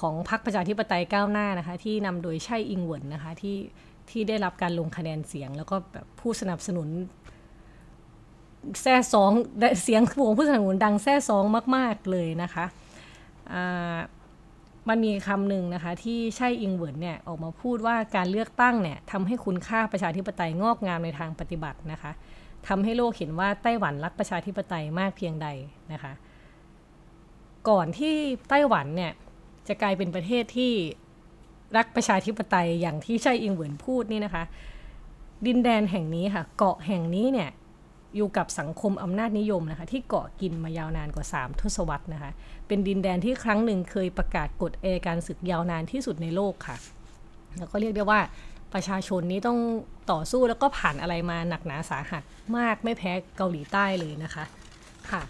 [0.00, 3.56] ของพรรคประชาธิปไตยก้าวหน้านะคะ ที่นำโดยไช่อิงเหวินนะคะที่
[4.10, 6.88] ที่ได้รับการลงคะแนนเสียง แล้วก็แบบผู้สนับสนุน
[8.80, 9.32] แซ่ซอง
[9.82, 11.44] เสียงของผู้สนับสนุนดังแซ่ซอง
[11.76, 12.64] มาก ๆ เลยนะคะ
[14.88, 22.12] มันมีคำหนึ่งนะคะ ที่ใช่อิงเหวินเนี่ยออกมาพูดว่าการเลือกตั้งเนี่ยทำให้คุณค่าประชาธิปไตยงอกงามในทางปฏิบัตินะคะ
[22.68, 25.48] ทำให้โลกเห็นว่าไต้หวันรักประชาธิปไตยมากเพียงใด
[25.92, 26.12] นะคะ
[27.68, 28.14] ก่อนที่
[28.48, 29.12] ไต้หวันเนี่ย
[29.68, 30.72] จะกลายเป็นประเทศที่
[31.76, 34.44] รักประชาธิปไตยอย่างที่ใช่อิงเหวินพูดนี่นะคะ
[35.46, 37.50] ดินแดนแห่งนี้ค่ะ เกาะแห่งนี้เนี่ย
[38.16, 42.30] อยู่กับสังคมอำนาจนิยมนะคะ ที่เกาะกินมายาวนานกว่า 3 ทศวรรษนะคะ
[42.66, 46.76] เป็นดินแดนที่ครั้งหนึ่งเคยประกาศกฎเอการศึกยาวนานที่สุดในโลกค่ะ
[47.58, 48.20] แล้วก็เรียกได้ว่า
[48.74, 49.58] ประชาชนนี้ต้อง
[50.12, 52.22] ต่อสู้แล้วก็ผ่านอะไรมาหนักหนาสาหัส
[52.56, 54.44] มากไม่แพ้เกาหลีใต้เลยนะคะ
[55.10, 55.22] ค่ะ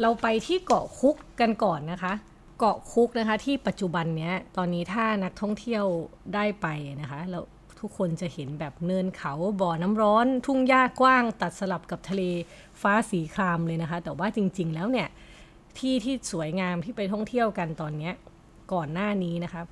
[0.00, 2.12] เราไปที่เกาะคุกกันก่อนนะคะ
[2.58, 5.84] เกาะคุกนะคะที่ปัจจุบันเนี้ยตอนนี้ถ้านักท่องเที่ยว
[6.34, 6.66] ได้ไป
[7.00, 7.44] นะคะแล้ว
[7.80, 12.22] ทุกคนจะเห็นแบบเนินเขาบ่อน้ำร้อน ทุ่งหญ้ากว้าง ตัดสลับกับทะเล
[12.82, 15.08] ฟ้าสีครามเลยนะคะ แต่ว่าจริง ๆ แล้วเนี่ย
[15.78, 18.10] ที่ที่สวยงามที่ไปท่องเที่ยวกันตอนนี้
[18.72, 19.62] ก่อนหน้านี้นะคะ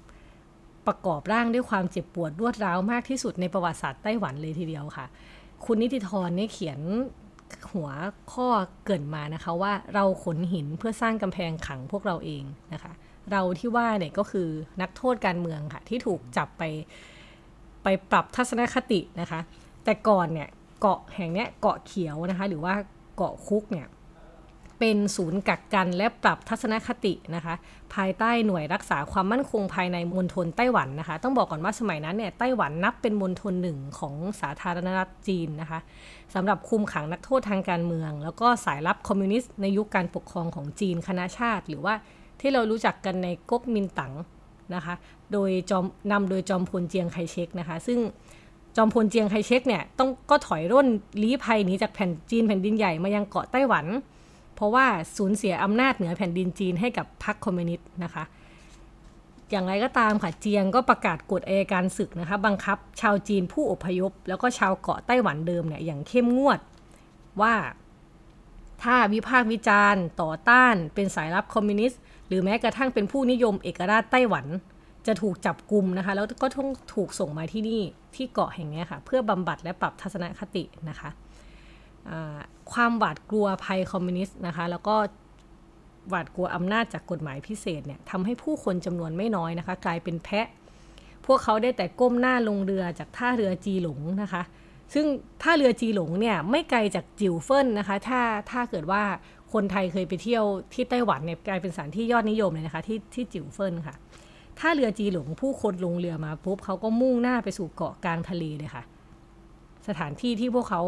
[0.89, 5.07] ประกอบร่างด้วยความเจ็บปวดรวดร้าวมากที่สุดในประวัติศาสตร์ไต้หวันเลยทีเดียวค่ะ
[5.65, 6.81] คุณนิติธรเนี่ยเขียน
[7.73, 7.89] หัว
[8.33, 8.49] ข้อ
[8.85, 12.93] เกินมานะคะว่าเราขนหินเพื่อสร้างกำแพงขังพวกเราเองนะคะ
[13.31, 14.49] เราที่ว่าเนี่ยก็คือ
[14.81, 16.63] นักโทษการเมืองค่ะ ที่ถูกจับไป
[17.83, 19.41] ไปปรับทัศนคตินะคะ
[19.85, 20.49] แต่ก่อนเนี่ย
[20.81, 22.75] เกาะแห่งเนี้ยเกาะเขียวนะคะ หรือว่า
[23.17, 23.87] เกาะคุกเนี่ย
[24.79, 27.55] เป็นศูนย์กักกันและปรับทัศนคตินะคะ
[27.95, 35.81] ภายใต้หน่วยรักษาความมั่นคงภายในมณฑลไต้หวันนะคะ ต้องบอกก่อนว่าสมัยนั้นเนี่ยไต้หวันนับเป็นมณฑลหนึ่งของสาธารณรัฐจีนนะคะ
[36.35, 41.95] สำหรับคุมขังนักโทษทางการเมือง แล้วก็สายลับคอมมิวนิสต์ในยุคการปกครองของจีนคณะชาติ หรือว่า
[42.41, 44.13] ที่เรารู้จักกันในก๊กมินตั๋ง
[44.75, 44.95] นะคะ
[45.33, 47.99] โดยจอมนำโดยจอมพลเจียงไคเชกนะคะ ซึ่ง
[48.77, 50.87] จอมพลเจียงไคเชกเนี่ยต้องก็ถอยร่น
[51.23, 53.87] ลี้ภัยหนีจากแผ่นจีนแผ่นดินใหญ่มายังเกาะไต้หวัน
[54.59, 58.25] เพราะว่าสูญเสียอำนาจเหนือแผ่นดินจีนให้กับพรรคคอมมิวนิสต์นะคะ
[59.51, 66.59] อย่างไรก็ตามค่ะเจียงก็ประกาศกฎอัยการศึกนะคะ บังคับชาวจีนผู้อพยพ แล้วก็ชาวเกาะไต้หวันเดิมเนี่ยอย่างเข้มงวด
[67.41, 67.55] ว่า
[68.83, 74.47] ถ้าวิพากษ์วิจารณ์ ต่อต้านเป็นสายลับคอมมิวนิสต์หรือแม้กระทั่งเป็นผู้นิยมเอกราชไต้หวัน
[75.07, 77.81] จะถูกจับกลุ่มนะคะ แล้วก็ต้องถูกส่งมาที่นี่
[78.17, 81.11] ที่เกาะแห่งนี้ค่ะ เพื่อบำบัดและปรับทัศนคตินะคะ
[82.73, 84.97] ความหวาดกลัวภัยคอมมิวนิสต์นะคะ แล้วก็
[86.09, 90.47] หวาดกลัวอำนาจจากกฎหมายพิเศษเนี่ยทำให้ผู้คนจำนวนไม่น้อยนะคะ กลายเป็นแพะ
[91.27, 94.43] พวกเขาได้แต่ก้มหน้าลงเรือจากท่าเรือจีหลงนะคะ
[94.95, 95.07] ซึ่ง
[95.43, 99.03] ท่าเรือจีหลงเนี่ยไม่ไกลจากจิวเฟินนะคะ ถ้าถ้าเกิดว่า
[99.53, 103.97] คนไทยเคยไปเที่ยวที่ไต้หวันเนี่ยกลายเป็นสถานที่ยอดนิยมเลยนะคะ ที่ที่จิวเฟินค่ะ
[104.61, 108.83] ท่าเรือจีหลงผู้คนลงเรือมาปุ๊บเขาก็มุ่งหน้าไปสู่เกาะกลางทะเลเลยค่ะ
[109.89, 110.83] สถานที่ที่พวกเขา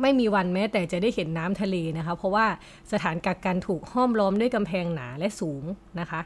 [0.00, 2.46] ไม่มีวันแม้แต่จะได้เห็นน้ำทะเลนะคะ เพราะว่า
[2.92, 5.64] สถานกักกันถูกห้อมล้อมด้วยกำแพงหนาและสูง
[6.00, 6.20] นะคะ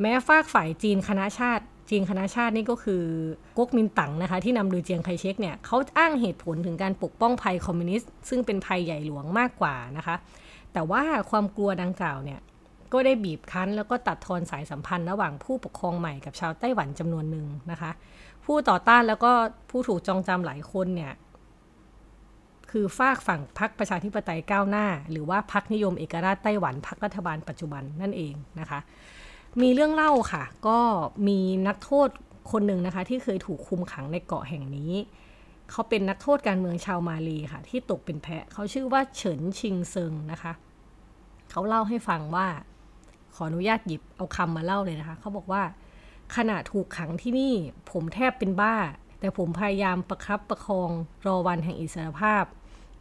[0.00, 3.04] แม้ฟากฝ่ายจีนคณะชาติ จีนคณะชาตินี่ก็คือ
[3.58, 10.16] ก๊กมินตั๋งนะคะ ที่นำโดยเจียงไคเชกเนี่ยเขาอ้างเหตุผลถึงการปกป้องภัยคอมมิวนิสต์ซึ่งเป็นภัยใหญ่หลวงมากกว่านะคะ
[10.72, 12.40] แต่ว่าความกลัวดังกล่าวเนี่ย
[12.92, 17.90] ก็ได้บีบคั้นแล้วก็ตัดทอนสายสัมพันธ์ระหว่างผู้ปกครองใหม่กับชาวไต้หวันจำนวนหนึ่งนะคะ
[18.44, 19.32] ผู้ต่อต้านแล้วก็
[19.70, 21.12] ผู้ถูกจองจำหลายคนเนี่ย
[22.76, 28.80] คือฝากฝั่งพรรคประชาธิปไตยก้าวหน้า หรือว่าพรรคนิยมเอกราชไต้หวันพรรครัฐบาลปัจจุบันนั่นเองนะคะ
[29.62, 30.78] มีเรื่องเล่าค่ะ ก็
[31.28, 32.08] มีนักโทษ
[32.52, 34.92] คนหนึ่งนะคะ ที่เคยถูกคุมขังในเกาะแห่งนี้
[35.70, 40.52] เขาเป็นนักโทษการเมืองชาวมาลีค่ะ ที่ตกเป็นแพะเขาชื่อว่าเฉินชิงเซิงนะคะ
[41.50, 42.46] เขาเล่าให้ฟังว่า
[43.34, 45.62] ขออนุญาตหยิบเอาคำมาเล่าเลยนะคะ เขาบอกว่า
[46.36, 47.54] ขณะถูกขังที่นี่
[47.90, 48.74] ผมแทบเป็นบ้า
[49.20, 50.90] แต่ผมพยายามประครับประคอง
[51.26, 52.44] รอวันแห่งอิสรภาพ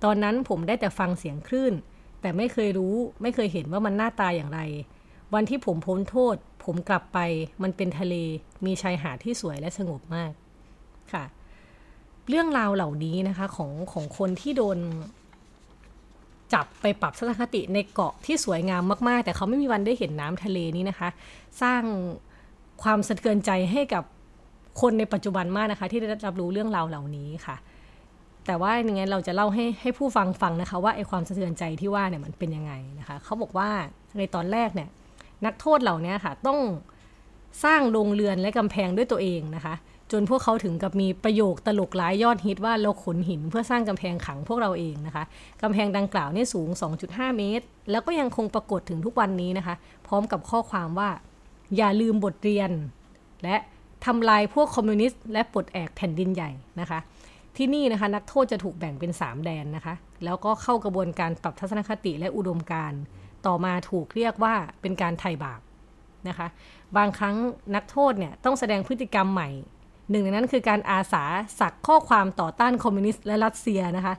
[0.04, 1.74] ตอนนั้นผมได้แต่ฟังเสียงคลื่น
[2.22, 4.60] แต่ไม่เคยรู้ไม่เคยเห็นว่ามันหน้าตาอย่างไร
[5.34, 7.20] วันที่ผมพ้นโทษ ผมกลับไป
[7.64, 8.16] มันเป็นทะเล
[8.66, 10.32] มีชายหาดที่สวยและสงบมาก
[11.14, 11.24] ค่ะ
[12.30, 14.78] เรื่องราวเหล่านี้นะคะของของคนที่โดน
[16.54, 21.10] จับไปปรับทัศนคติในเกาะที่สวยงามมากๆ แต่เขาไม่มีวันได้เห็นน้ำทะเลนี้นะคะ
[21.62, 21.82] สร้าง
[22.84, 24.04] ความสะเทือนใจให้กับ
[24.82, 27.56] คนในปัจจุบันมากนะคะ ที่ได้รับรู้เรื่องราวเหล่านี้ค่ะ
[28.46, 33.70] แต่ว่าอย่างไงเราจะเล่าให้ให้ผู้ฟังฟังนะคะ ว่าไอความสะเทือนใจที่ว่าเนี่ยมันเป็นยังไงนะคะเขาบอกว่า
[34.18, 34.90] ในตอนแรกเนี่ย
[35.46, 36.60] นักโทษเหล่านี้ค่ะต้อง
[37.64, 39.74] สร้างโรงเรือนและกำแพงด้วยตัวเองนะคะ
[40.12, 45.24] จนพวกเขาถึงกับมีประโยคตลกร้ายยอดฮิตว่าเราขนหินเพื่อสร้างกำแพงขังพวกเราเองนะคะ
[45.62, 46.70] กำแพงดังกล่าวนี่สูง
[47.04, 49.76] 2.5 เมตร แล้วก็ยังคงปรากฏถึงทุกวันนี้นะคะ
[50.08, 51.10] พร้อมกับข้อความว่า
[51.78, 52.72] อย่าลืมบทเรียน
[53.44, 53.56] และ
[54.06, 57.00] ทำลายพวกคอมมิวนิสต์และปลดแอกแผ่นดินใหญ่นะคะ
[57.58, 62.94] ที่นี่นะคะนักโทษจะถูกแบ่งเป็น 3 แดนนะคะ แล้วก็เข้ากระบวนการปรับทัศนคติและอุดมการ
[63.46, 65.62] ต่อมาถูกเรียกว่าเป็นการไถ่บาป
[66.28, 66.48] นะคะ
[66.98, 67.36] บางครั้ง
[67.76, 69.50] นักโทษเนี่ยต้องแสดงพฤติกรรมใหม่
[70.12, 71.24] หนึ่งในนั้นคือการอาสา
[71.60, 74.14] สักข้อความต่อต้านคอมมิวนิสต์และรัสเซียนะคะ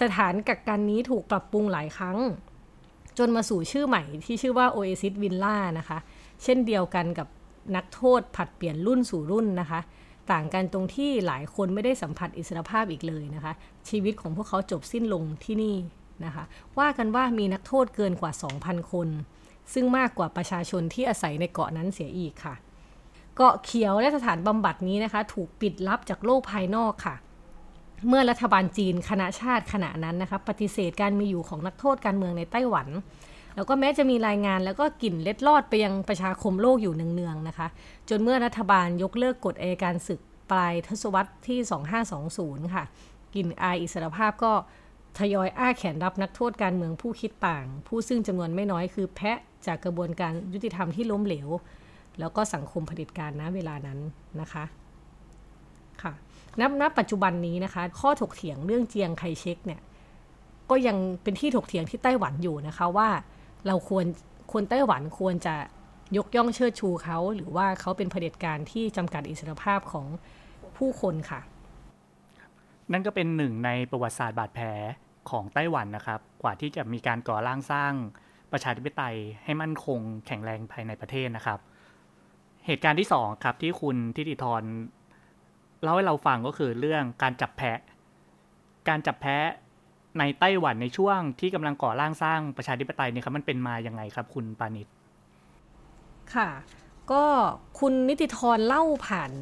[0.00, 2.18] สถานกักกันนี้ถูกปรับปรุงหลายครั้ง
[3.18, 5.98] จนมาสู่ชื่อใหม่ที่ชื่อว่า Oasis Villa นะคะ
[6.42, 7.28] เช่นเดียวกันกับ
[7.76, 9.80] นักโทษผัดเปลี่ยนรุ่นสู่รุ่นนะคะ
[10.32, 13.52] ต่างกันตรงที่หลายคนไม่ได้สัมผัสอิสรภาพอีกเลยนะคะ
[13.88, 15.76] ชีวิตของพวกเขาจบสิ้นลงที่นี่
[16.24, 16.44] นะคะ
[16.78, 18.32] ว่ากันว่ามีนักโทษเกินกว่า
[18.62, 19.08] 2,000 คน
[19.72, 22.54] ซึ่งมากกว่าประชาชนที่อาศัยในเกาะนั้นเสียอีกค่ะ
[23.36, 27.14] เกาะเขียวและสถานบำบัดนี้นะคะ ถูกปิดลับจากโลกภายนอกค่ะ
[28.08, 32.88] เมื่อรัฐบาลจีนคณะชาติขณะนั้นนะคะ ปฏิเสธการมีอยู่ของนักโทษการเมืองในไต้หวัน
[33.54, 37.68] แล้วก็แม้จะมีรายงานแล้วก็กลิ่นเล็ดลอดไปยังประชาคมโลกอยู่เนืองๆนะคะ
[38.08, 41.58] จนเมื่อรัฐบาลยกเลิกกฎอัยการศึกปลายทศวรรษที่
[42.62, 42.84] 2520 ค่ะ
[43.34, 44.52] กลิ่นอายอิสรภาพก็
[45.18, 51.48] ทยอยอ้าแขนรับนักโทษการเมืองผู้คิดต่าง ผู้ซึ่งจำนวนไม่น้อยคือแพะจากกระบวนการยุติธรรมที่ล้มเหลว
[52.20, 53.98] แล้วก็สังคมเผด็จการนะเวลานั้น
[54.40, 54.64] นะคะ
[56.02, 56.12] ค่ะ
[56.60, 59.80] นับณปัจจุบันนี้นะคะ ข้อถกเถียงเรื่องเจียงไคเชกเนี่ย
[60.70, 63.08] ก็ยังเป็นที่ถกเถียงที่ไต้หวันอยู่นะคะว่า
[63.66, 64.04] เราควร
[64.52, 65.56] คนไต้หวันควรจะ
[66.16, 70.06] ยกย่องเชิดชูเขา หรือว่าเขาเป็นเผด็จการที่จำกัดอิสรภาพของ
[70.76, 71.40] ผู้คนค่ะ
[72.92, 74.66] นั่นก็เป็นหนึ่งในประวัติศาสตร์บาดแผล
[75.30, 77.92] ของไต้หวันนะครับ กว่าที่จะมีการก่อร่างสร้าง
[78.52, 81.58] ประชาธิปไตยให้มั่นคงแข็งแรงภายในประเทศนะครับ
[82.66, 84.62] เหตุการณ์ที่สองครับที่คุณทิติธร
[85.82, 87.78] เล่าให้เราฟังก็คือเรื่องการจับแพะ
[88.88, 89.48] การจับแพะ
[90.18, 94.88] ในไต้หวันในช่วงที่กำลังก่อร่างสร้างประชาธิปไตยเนี่ยครับมันเป็นมาอย่างไงครับ คุณปานิช
[96.34, 96.48] ค่ะ
[97.12, 97.24] ก็
[97.80, 99.32] คุณนิติธรเล่าผ่าน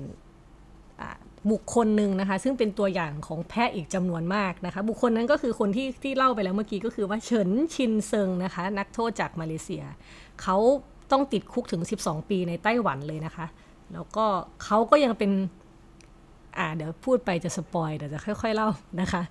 [1.51, 9.85] บุคคลหนึ่งนะคะ ซึ่งเป็นตัวอย่างของแพะอีกจำนวนมากนะคะ บุคคลนั้นก็คือคนที่ที่เล่าไปแล้วเมื่อกี้ก็คือว่าเฉินชินเซิงนะคะ นักโทษจากมาเลเซีย
[10.43, 10.57] เขา
[11.13, 13.47] ต้องติดคุกถึง 12 ปีในไต้หวันเลยนะคะ
[13.93, 14.27] แล้วก็
[14.65, 15.31] เขาก็ยังเป็น
[16.59, 18.69] อ่าเดี๋ยวพูดไปจะ spoil เดี๋ยวจะค่อย ๆ เล่า
[19.01, 19.23] นะคะ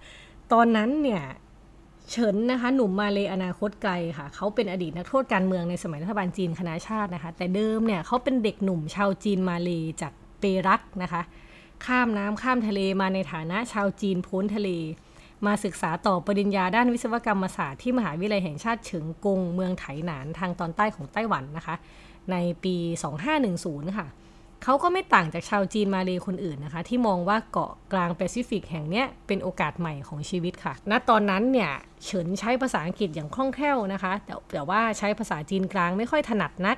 [0.53, 1.23] ตอนนั้นเนี่ย
[2.09, 11.21] เฉินนะคะหนุ่มมาเลยอนาคตไกลค่ะ เขาเป็นอดีตนักโทษการเมืองในสมัยรัฐบาลจีนคณะชาตินะคะ แต่เดิมเนี่ยเขาเป็นเด็กหนุ่มชาวจีนมาเลยจากเปรักนะคะ
[11.85, 14.69] ข้ามน้ำข้ามทะเลมาในฐานะชาวจีนพ้นทะเล
[15.45, 21.75] มาศึกษาต่อปริญญาด้านวิศวกรรมศาสตร์ที่มหาวิทยาลัยแห่งชาติเฉิงกงเมืองไถหนานทางตอนใต้ของไต้หวันนะคะ
[22.31, 22.75] ในปี
[23.37, 24.07] 2510 ค่ะ
[24.63, 31.71] เขาก็ไม่ต่างจากชาวจีนมาเลยคนอื่นนะคะ ที่มองว่าเกาะกลางแปซิฟิกแห่งนี้เป็นโอกาสใหม่ของชีวิตค่ะ ณ ตอนนั้นเนี่ย
[32.05, 36.77] เฉินใช้ภาษาอังกฤษอย่างคล่องแคล่วนะคะ แต่แต่ว่าใช้ภาษาจีนกลางไม่ค่อยถนัดนัก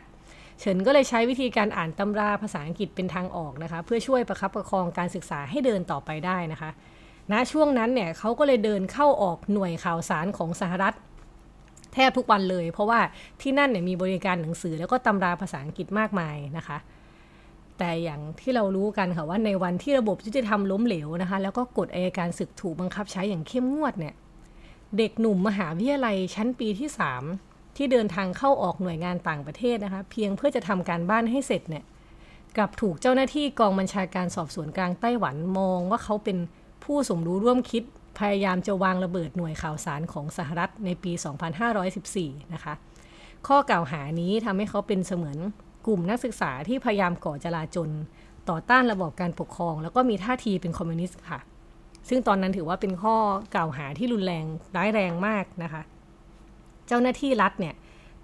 [0.59, 6.69] เฉินก็เลยใช้วิธีการอ่านตำราภาษาอังกฤษเป็นทางออกนะคะ เพื่อช่วยประคับประคองการศึกษาให้เดินต่อไปได้นะคะ
[7.31, 10.93] ณ ช่วงนั้นเนี่ยเขาก็เลยเดินเข้าออกหน่วยข่าวสารของสหรัฐ
[11.93, 12.99] แทบทุกวันเลย เพราะว่า
[13.41, 16.77] ที่นั่นเนี่ยมีบริการหนังสือแล้วก็ตำราภาษาอังกฤษมากมายนะคะ
[17.79, 24.15] แต่อย่างที่เรารู้กันค่ะว่าในวันที่ระบบยุติธรรมล้มเหลวนะคะ แล้วก็กฎอายการศึกถูกบังคับใช้อย่างเข้มงวดเนี่ย
[24.97, 26.89] เด็กหนุ่มมหาวิทยาลัยชั้นปีที่
[27.33, 31.83] 3 ที่เดินทางเข้าออกหน่วยงานต่างประเทศนะคะ เพียงเพื่อจะทำการบ้านให้เสร็จเนี่ย
[32.57, 36.37] กลับถูกเจ้าหน้าที่กองบัญชาการสอบสวนกลางไต้หวันมองว่าเขาเป็น
[36.83, 37.83] ผู้สมรู้ร่วมคิด
[38.19, 41.11] พยายามจะวางระเบิดหน่วยข่าวสารของสหรัฐในปี
[41.83, 42.73] 2514 นะคะ
[43.47, 45.37] ข้อกล่าวหานี้ทำให้เขาเป็นเสมือน
[45.85, 47.89] กลุ่มนักศึกษาที่พยายามก่อจลาจล
[48.49, 51.39] ต่อต้านระบอบการปกครอง แล้วก็มีท่าทีเป็นคอมมิวนิสต์ค่ะ
[52.09, 53.15] ซึ่งตอนนั้นถือว่าเป็นข้อ
[53.55, 55.81] กล่าวหาที่รุนแรงร้ายแรงมากนะคะ
[56.87, 57.75] เจ้าหน้าที่รัฐเนี่ย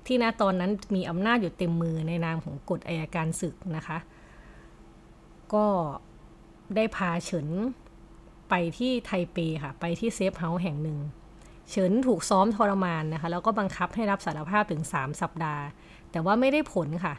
[0.06, 3.98] ที่ณตอนนั้นมีอำนาจอยู่เต็มมือในนามของกฎอัยการศึกนะคะ
[5.54, 5.66] ก็
[6.76, 7.48] ได้พาเฉิน
[8.50, 10.98] ไปที่ไทเปค่ะ ไปที่ safe house แห่งหนึ่ง
[11.70, 15.64] เฉินถูกซ้อมทรมานนะคะ แล้วก็บังคับให้รับสารภาพถึง 3 สัปดาห์
[16.12, 17.16] แต่ว่าไม่ได้ผลค่ะ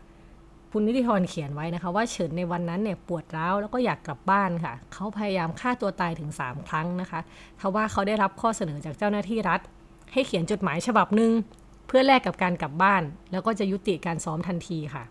[0.72, 7.20] คุณนิติธรเขียนไว้นะคะว่าเฉินในวันนั้นเนี่ยปวดร้าวแล้วก็อยากกลับบ้านค่ะ เขาพยายามฆ่าตัวตายถึง 3 ครั้งนะคะ
[7.60, 9.60] ทว่าเขาได้รับข้อเสนอจากเจ้าหน้าที่รัฐ
[10.12, 11.32] ให้เขียนจดหมายฉบับหนึ่ง
[11.86, 13.02] เพื่อแลกกับการกลับบ้าน
[13.32, 15.04] แล้วก็จะยุติการซ้อมทันทีค่ะ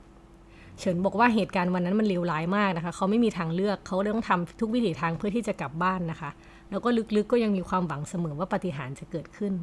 [0.80, 6.30] เฉินบอกว่าเหตุการณ์วันนั้นมันเลวร้ายมากนะคะ เขาไม่มีทางเลือกเขาเลยต้องทำทุกวิถีทางเพื่อที่จะกลับบ้านนะคะ
[6.70, 9.54] แล้วก็ลึกๆก็ยังมีความหวังเสมอว่าปฏิหารจะเกิดขึ้น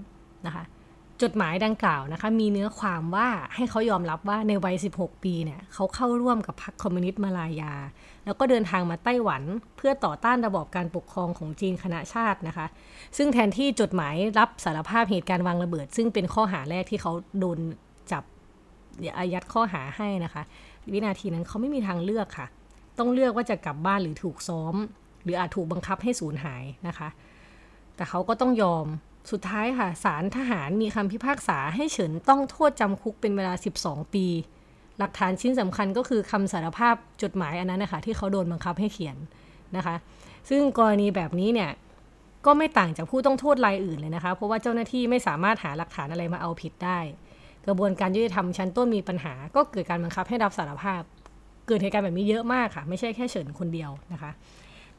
[0.47, 0.65] นะคะ
[1.23, 7.75] จดหมายดังกล่าวนะคะมีเนื้อความว่าให้เขายอมรับว่าในวัย 16 ปีเนี่ยเขาเข้าร่วมกับพรรคคอมมิวนิสต์มาลายา
[8.25, 9.43] แล้วก็เดินทางมาไต้หวัน
[9.77, 12.67] เพื่อต่อต้านระบอบการปกครองของจีนคณะชาตินะคะ
[13.17, 17.59] ซึ่งแทนที่จดหมายรับสารภาพเหตุการณ์วางระเบิด ซึ่งเป็นข้อหาแรกที่เขาโดน
[18.13, 18.25] จับ
[19.19, 20.43] อายัดข้อหาให้นะคะ
[20.93, 22.47] วินาทีนั้นเขาไม่มีทางเลือกค่ะ
[22.99, 24.75] ต้องเลือกว่าจะกลับบ้านหรือถูกซ้อม
[25.25, 27.09] หรืออาจถูกบังคับให้สูญหายนะคะ
[27.97, 28.87] แต่เขาก็ต้องยอม
[29.31, 34.27] สุดท้ายค่ะศาลทหารมีคำพิพากษาให้เฉินต้องโทษจำคุกเป็นเวลา 12 ปี
[34.99, 39.17] หลักฐานชิ้นสำคัญก็คือคำสารภาพจดหมายอันนั้นนะคะที่เขาโดนบังคับให้เขียน
[39.77, 39.95] นะคะ
[40.49, 41.71] ซึ่งกรณีแบบนี้เนี่ย
[42.47, 46.99] ก็ไม่ต่างจากผู้ต้องโทษรายอื่นเลยนะคะ เพราะว่าเจ้าหน้าที่ไม่สามารถหาหลักฐานอะไรมาเอาผิดได้
[47.67, 51.03] กระบวนการยุติธรรมชั้นต้นมีปัญหา ก็เกิดการบังคับให้รับสารภาพ
[51.67, 54.31] เกิดเหตุการณ์แบบนี้เยอะมากค่ะ ไม่ใช่แค่เฉินคนเดียวนะคะ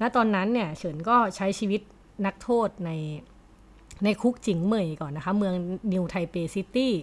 [0.02, 1.82] ณตอนนั้นเนี่ยเฉินก็ใช้ชีวิต
[2.26, 2.92] นักโทษใน
[4.04, 5.54] ในคุกจิงเหมยก่อนนะคะ เมือง
[5.94, 6.94] นิวไทเปซิตี้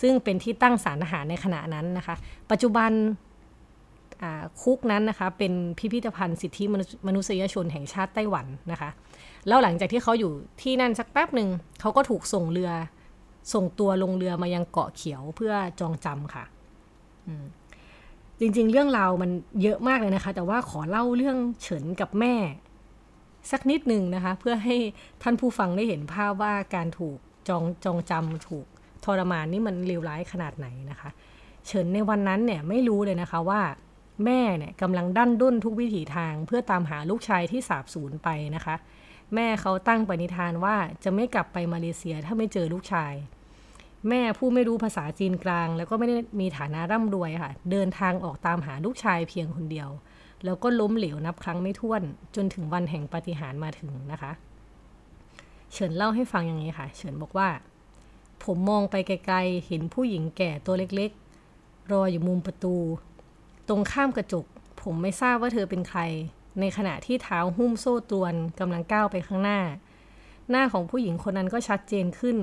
[0.00, 2.14] ซึ่งเป็นที่ตั้งศาลทหารในขณะนั้นนะคะ
[2.50, 2.90] ปัจจุบัน
[4.62, 6.64] คุกนั้นนะคะ เป็นพิพิธภัณฑ์สิทธิ
[7.06, 8.90] มนุษยชนแห่งชาติไต้หวันนะคะ
[9.48, 10.32] แล้วหลังจากที่เขาอยู่
[10.62, 11.48] ที่นั่นสักแป๊บหนึ่ง
[11.80, 12.70] เขาก็ถูกส่งเรือ
[13.52, 16.44] ส่งตัวลงเรือมายังเกาะเขียวเพื่อจองจำค่ะ
[18.40, 19.30] จริงๆ เรื่องราวมัน
[19.62, 22.34] เยอะมากเลยนะคะ แต่ว่าขอเล่าเรื่องเฉินกับแม่
[23.50, 24.76] สักนิดหนึ่งนะคะ เพื่อให้
[25.22, 28.66] ท่านผู้ฟังได้เห็นภาพว่าการถูกจองจองจำถูก
[29.04, 31.10] ทรมานนี่มันเลวร้ายขนาดไหนนะคะ
[31.66, 33.62] เฉินในวันนั้นเนี่ยไม่รู้เลยนะคะว่า
[34.24, 38.74] แม่เนี่ยกำลังดั้นด้นทุกวิถีทาง เพื่อตามหาลูกชายที่สาบสูญไปนะคะ
[39.34, 43.14] แม่เขาตั้งปณิธานว่าจะไม่กลับไปมาเลเซียถ้าไม่เจอลูกชาย
[44.08, 49.88] แม่ผู้ไม่รู้ภาษาจีนกลาง แล้วก็ไม่ได้มีฐานะร่ำรวยค่ะ เดินทางออกตามหาลูกชายเพียงคนเดียว
[50.44, 52.02] แล้วก็ล้มเหลวนับครั้งไม่ถ้วน
[52.36, 54.32] จนถึงวันแห่งปฏิหารมาถึงนะคะ
[55.72, 57.48] เฉินเล่าให้ฟังอย่างนี้ค่ะ เฉินบอกว่า
[58.44, 62.74] ผมมองไปไกลๆ เห็นผู้หญิงแก่ตัวเล็กๆ รออยู่มุมประตู
[63.68, 64.44] ตรงข้ามกระจก
[64.82, 66.00] ผมไม่ทราบว่าเธอเป็นใคร
[66.60, 69.60] ในขณะที่เท้าหุ้มโซ่ตรวนกำลังก้าวไปข้างหน้า
[70.50, 72.36] หน้าของผู้หญิงคนนั้นก็ชัดเจนขึ้น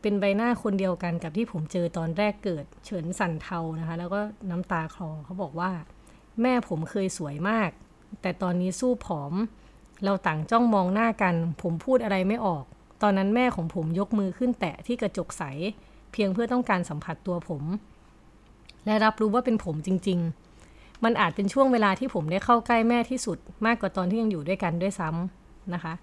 [0.00, 4.20] เป็นใบหน้าคนเดียวกันกับที่ผมเจอตอนแรกเกิด เฉินสั่นเทานะคะ แล้วก็
[4.50, 5.70] น้ำตาคลอเขาบอกว่า
[6.42, 7.70] แม่ผมเคยสวยมาก
[8.20, 9.32] แต่ตอนนี้สู้ผอม
[10.04, 12.64] เราต่างจ้องมองหน้ากัน ผมพูดอะไรไม่ออก
[13.02, 15.42] ตอนนั้นแม่ของผมยกมือขึ้นแตะที่กระจกใส
[16.12, 17.62] เพียงเพื่อต้องการสัมผัสตัวผม
[18.86, 25.94] และรับรู้ว่าเป็นผมจริง ๆ มันอาจเป็นช่วงเวลาที่ผมได้เข้าใกล้แม่ที่สุด มากกว่าตอนที่ยังอยู่ด้วยกันด้วยซ้ำนะคะ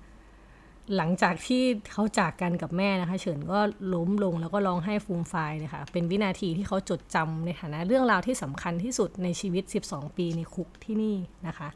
[0.96, 3.60] หลังจากที่เขาจากกันกับแม่นะคะ เฉินก็
[3.94, 11.16] ล้มลงแล้วก็ร้องไห้ฟูมฟายเลยค่ะ เป็นวินาทีที่เขาจดจำในฐานะเรื่องราวที่สำคัญที่สุดในชีวิต 12 ปีในคุกที่นี่
[11.48, 11.70] นะคะ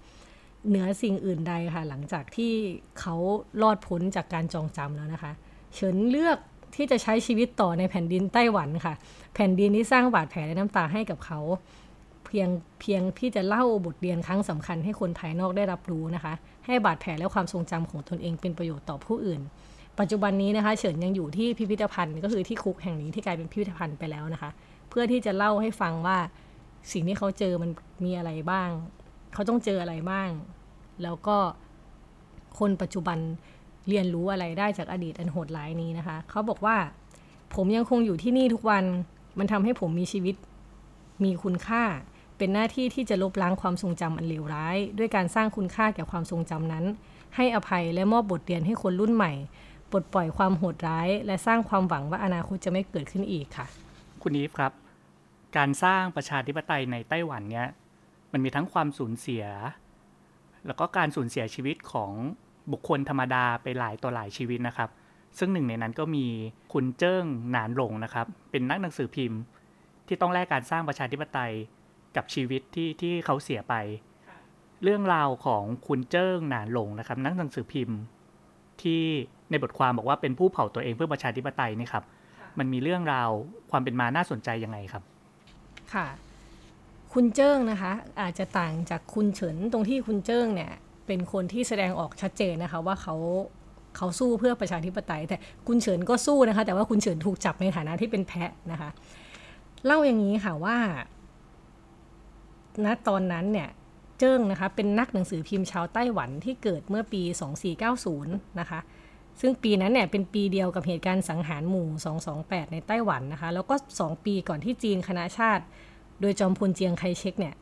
[0.68, 2.54] เหนือสิ่งอื่นใดค่ะ หลังจากที่
[3.00, 3.16] เขา
[3.62, 5.32] รอดพ้นจากการจองจำแล้วนะคะ
[5.76, 6.38] เฉินเลือก
[6.76, 8.94] ที่จะใช้ชีวิตต่อในแผ่นดินไต้หวันค่ะ
[9.36, 11.40] แผ่นดินที่สร้างบาดแผลและน้ำตาให้กับเขา
[12.26, 12.50] เพียง
[12.82, 16.34] เพียงที่จะเล่าบทเรียนครั้งสำคัญให้คนภายนอกได้รับรู้นะคะ
[16.70, 19.42] ให้บาดแผลและความทรงจำของตนเองเป็นประโยชน์ต่อผู้อื่น
[20.00, 24.50] ปัจจุบันนี้นะคะเฉินยังอยู่ที่พิพิธภัณฑ์ก็คือที่คุกแห่งนี้ที่กลายเป็นพิพิธภัณฑ์ไปแล้วนะคะ
[24.90, 26.18] เพื่อที่จะเล่าให้ฟังว่า
[26.92, 27.72] สิ่งที่เขาเจอมัน
[28.06, 28.70] มีอะไรบ้าง
[29.34, 30.30] เขาต้องเจออะไรบ้าง
[31.04, 31.38] แล้วก็
[32.60, 33.18] คนปัจจุบัน
[33.90, 36.78] เรียนรู้อะไรได้จากอดีตอันโหดร้ายนี้นะคะ เขาบอกว่า
[37.56, 38.84] ผมยังคงอยู่ที่นี่ทุกวัน
[39.40, 40.36] มันทำให้ผมมีชีวิต
[41.24, 41.84] มีคุณค่า
[42.40, 46.86] เป็นหน้าที่ที่จะลบล้างความทรงจำอันเลวร้าย ด้วยการสร้างคุณค่าแก่ความทรงจำนั้น
[47.36, 49.34] ให้อภัยและมอบบทเรียนให้คนรุ่นใหม่
[49.92, 53.66] ปลดปล่อยความโหดร้าย และสร้างความหวังว่าอนาคตจะไม่เกิดขึ้นอีกค่ะ
[54.22, 54.72] คุณอีฟครับ
[55.58, 57.68] การสร้างประชาธิปไตยในไต้หวันเนี่ย
[58.32, 59.46] มันมีทั้งความสูญเสีย
[60.66, 62.12] แล้วก็การสูญเสียชีวิตของ
[62.72, 64.90] บุคคลธรรมดาไปหลายต่อหลายชีวิตนะครับ
[65.38, 66.26] ซึ่งหนึ่งในนั้นก็มี
[66.74, 69.40] คุณเจิ้งหนานหลงนะครับ เป็นนักหนังสือพิมพ์
[70.08, 71.54] ที่ต้องแลกการสร้างประชาธิปไตย
[72.16, 73.76] กับชีวิตที่ที่เขาเสียไป
[74.84, 78.00] เรื่องราวของคุณเจิ้งหนานหลงนะครับ นักหนังสือพิมพ์
[78.82, 79.04] ที่
[79.50, 82.04] ในบทความบอกว่าเป็นผู้เผาตัวเองเพื่อประชาธิปไตยนี่ครับ
[82.60, 83.30] มันมีเรื่องราว
[83.72, 85.04] ความเป็นมาน่าสนใจยังไงครับ
[85.94, 86.08] ค่ะ
[87.14, 87.92] คุณเจิ้งนะคะ
[88.22, 90.72] อาจจะต่างจากคุณเฉินตรงที่คุณเจิ้งเนี่ย
[91.08, 93.16] เป็นคนที่แสดงออกชัดเจนนะคะว่าเขา
[93.98, 95.38] เขาสู้เพื่อประชาธิปไตย แต่
[95.68, 98.90] คุณเฉินก็สู้นะคะ แต่ว่าคุณเฉินถูกจับในฐานะที่เป็นแพะนะคะ
[99.86, 100.78] เล่าอย่างนี้ค่ะว่า
[102.86, 103.70] ณตอนนั้นเนี่ย
[104.20, 107.22] เจิ้งนะคะเป็นนักหนังสือพิมพ์ชาวไต้หวันที่เกิดเมื่อปี
[107.92, 108.80] 2490 นะคะ
[109.42, 111.88] ซึ่งปีนั้นเนี่ยเป็นปีเดียวกับเหตุการณ์สังหารหมู่
[112.32, 115.64] 228 ในไต้หวันนะคะ แล้วก็ 2 ปีก่อนที่จีนคณะชาติ
[116.22, 117.56] โดยจอมพลเจียงไคเชกเนี่ย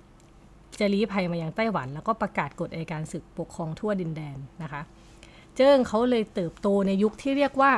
[0.79, 4.81] จะลี้ภัยมายังไต้หวัน แล้วก็ประกาศกฎอัยการศึกปกครองทั่วดินแดนนะคะ
[5.55, 7.73] เจิ้งเขาเลยเติบโตในยุคที่เรียกว่า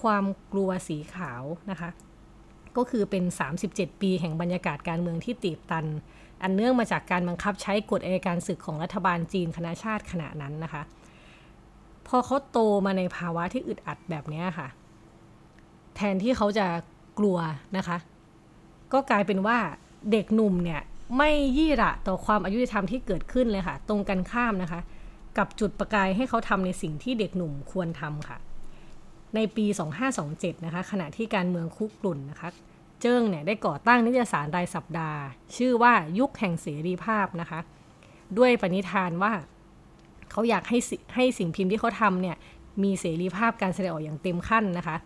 [0.00, 1.90] ความกลัวสีขาวนะคะ
[2.76, 3.24] ก็คือเป็น
[3.62, 5.86] 37 ปีแห่งบรรยากาศการเมืองที่ตีบตัน
[6.42, 10.82] อันเนื่องมาจากการบังคับใช้กฎอัยการศึกของรัฐบาลจีนคณะชาติขณะนั้นนะคะ
[12.06, 14.68] พอเขาโตมาในภาวะที่อึดอัดแบบนี้ค่ะ
[15.96, 16.66] แทนที่เขาจะ
[17.18, 17.38] กลัว
[17.76, 17.96] นะคะ
[18.92, 19.58] ก็กลายเป็นว่า
[20.12, 20.80] เด็กหนุ่มเนี่ย
[21.16, 24.80] ไม่ยี่ระต่อความอายุธรรมที่เกิดขึ้นเลยค่ะ ตรงกันข้ามนะคะ
[25.38, 28.38] กับจุดประกายให้เขาทำในสิ่งที่เด็กหนุ่มควรทำค่ะ
[29.34, 29.66] ในปี
[30.10, 32.48] 2527 นะคะ ขณะที่การเมืองคุกรุ่นนะคะ
[33.00, 35.20] เจิ้งเนี่ยได้ก่อตั้งนิตยสารรายสัปดาห์
[35.56, 37.60] ชื่อว่ายุคแห่งเสรีภาพนะคะ
[38.38, 39.32] ด้วยปณิธานว่า
[40.30, 42.36] เขาอยากให้สิให้สิ่งพิมพ์ที่เขาทำเนี่ย
[42.82, 44.96] มีเสรีภาพการแสดงออกอย่างเต็มขั้นนะคะ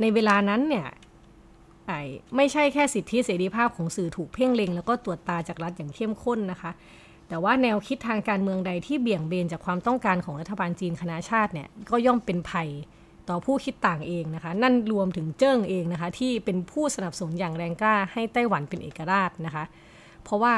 [0.00, 0.86] ในเวลานั้นเนี่ย
[2.36, 6.70] ไม่ใช่แค่สิทธิเสรีภาพของสื่อถูกเพ่งเล็ง แล้วก็ตรวจตาจากรัฐอย่างเข้มข้นนะคะ
[7.28, 12.68] แต่ว่าแนวคิดทางการเมืองใดที่เบี่ยงเบนจากความต้องการของรัฐบาลจีนคณะชาติเนี่ยก็ย่อมเป็นภัย
[13.28, 19.64] ต่อผู้คิดต่างเองนะคะ นั่นรวมถึงเจิ้งเองนะคะ ที่เป็นผู้สนับสนุนอย่างแรงกล้าให้ไต้หวันเป็นเอกราชนะคะ
[20.24, 20.54] เพราะว่า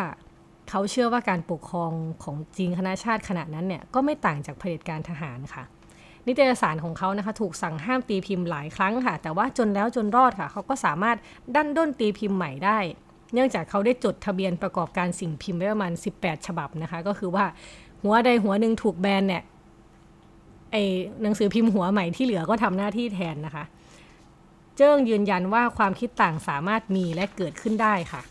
[0.69, 1.93] เขาเชื่อว่าการปกครอง
[2.23, 5.65] ของจีนคณะชาติขณะนั้นเนี่ยก็ไม่ต่างจากเผด็จการทหารค่ะ
[6.27, 11.17] นิตยสารของเขานะคะถูกสั่งห้ามตีพิมพ์หลายครั้งค่ะ แต่ว่าจนแล้วจนรอดค่ะ เขาก็สามารถ
[11.55, 12.79] ดันด้นตีพิมพ์ใหม่ได้
[13.33, 17.45] เนื่องจากเขาได้จดทะเบียนประกอบการสิ่งพิมพ์ไว้ประมาณ 18 ฉบับนะคะ ก็คือว่า
[18.03, 19.43] หัวใดหัวหนึ่งถูกแบนเนี่ย
[20.71, 20.77] ไอ
[21.23, 23.65] หนังสือพิมพ์หัวใหม่ที่เหลือก็ทำหน้าที่แทนนะคะ
[24.77, 28.23] เจิ้งยืนยันว่าความคิดต่างสามารถมีและเกิดขึ้นได้ค่ะ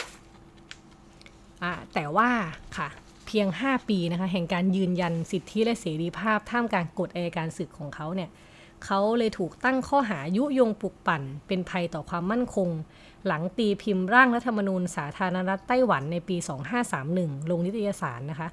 [1.94, 2.30] แต่ว่า
[2.78, 2.88] ค่ะ
[3.28, 8.30] เพียง 5 ปีนะคะแห่งการยืนยันสิทธิและเสรีภาพท่ามกลางกฎอัยการศึกของเขาเนี่ย
[8.86, 12.70] เขาเลยถูกตั้งข้อหายุยงปลุกปั่น เป็นภัยต่อความมั่นคง
[13.28, 16.38] หลังตีพิมพ์ร่างรัฐธรรมนูญสาธารณรัฐไต้หวันในปี
[16.94, 18.50] 2531 ลงนิตยสารนะคะ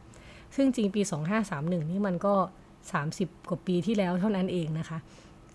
[0.56, 1.02] ซึ่งจริงปี
[1.46, 2.34] 2531 นี่มันก็
[3.16, 4.98] 30 กว่าปีที่แล้วเท่านั้นเองนะคะ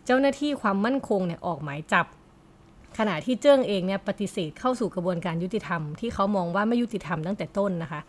[0.05, 2.05] เจ้าหน้าที่ความมั่นคงเนี่ยออกหมายจับ
[2.97, 8.01] ขณะที่เจิ้งเองเนี่ยปฏิเสธเข้าสู่กระบวนการยุติธรรมที่เขามองว่าไม่ยุติธรรมตั้งแต่ต้นนะคะ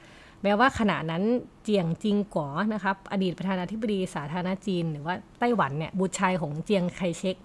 [0.43, 1.23] แม้ว่าขณะนั้น
[1.63, 7.37] เจียงจิงก๋อนะครับอดีตประธานาธิบดีสาธารณจีน หรือว่าไต้หวันเนี่ยบุตรชายของเจียงไคเชก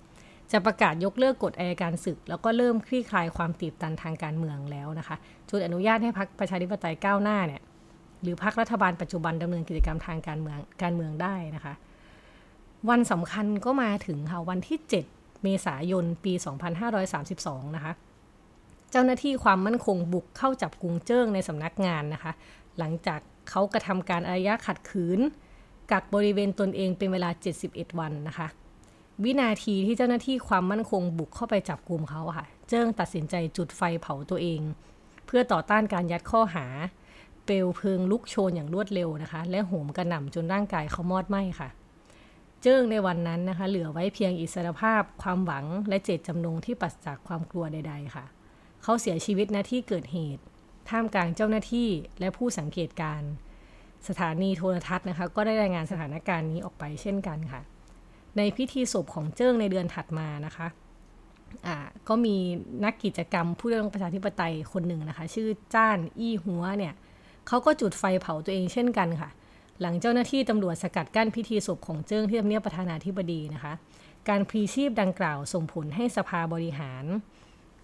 [0.52, 5.16] จะประกาศยกเลิกกฎอัยการศึก แล้วก็เริ่มคลี่คลายความตีบตันทางการเมืองแล้วนะคะ
[5.50, 7.62] จุดอนุญาตให้พรรคประชาธิปไตยก้าวหน้าเนี่ย
[8.26, 11.74] หรือพรรครัฐบาลปัจจุบันดำเนินกิจกรรมทางการเมืองการเมืองได้นะคะ
[12.90, 14.80] วันสำคัญก็มาถึงค่ะวันที่
[15.12, 16.34] 7 เมษายนปี
[17.06, 17.94] 2532 นะคะ
[18.92, 22.32] เจ้าหน้าที่ความมั่นคงบุกเข้าจับกุงเจิ้งในสำนักงานนะคะ
[22.80, 23.20] หลังจาก
[23.50, 25.20] เขากระทำการอารยะขัดขืน
[25.92, 27.30] กักบริเวณตนเองเป็นเวลา
[27.64, 28.48] 71 วันนะคะ
[29.24, 34.62] วินาทีที่เจ้าหน้าที่ความมั่นคงบุกเข้าไปจับกลุ่มเขาค่ะ เจิ้งตัดสินใจจุดไฟเผาตัวเอง
[35.26, 36.66] เพื่อต่อต้านการยัดข้อหา
[37.46, 41.70] เปลวเพลิงลุกโชนอย่างรวดเร็วนะคะ และโหมกระหน่ำจนร่างกายเขามอดไหม้ค่ะ
[42.62, 48.26] เจิ้งในวันนั้นนะคะ เหลือไว้เพียงอิสรภาพ ความหวังและเจตจำนงที่ปราศจากความกลัวใด ๆ ค่ะ
[48.84, 50.44] เขาเสียชีวิตณที่เกิดเหตุ
[50.90, 51.90] ท่ามกลางเจ้าหน้าที่
[52.20, 53.32] และผู้สังเกตการณ์
[54.08, 57.62] สถานีโทรทัศน์นะคะ ก็ได้รายงานสถานการณ์นี้ออกไปเช่นกันค่ะ
[58.38, 60.68] ในพิธีศพของเจิ้งในเดือนถัดมานะคะ
[62.08, 62.36] ก็มี
[62.86, 66.94] นักกิจกรรมผู้เรื่องประชาธิปไตยคนหนึ่งนะคะ ชื่อจ้านอี้หัวเนี่ย
[67.48, 69.30] เขาก็จุดไฟเผาตัวเองเช่นกันค่ะ
[69.82, 73.74] หลังเจ้าหน้าที่ตำรวจสกัดกั้นพิธีศพของเจิ้งที่ทำเนียบประธานาธิบดีนะคะ
[74.30, 77.06] การพลีชีพดังกล่าวส่งผลให้สภาบริหาร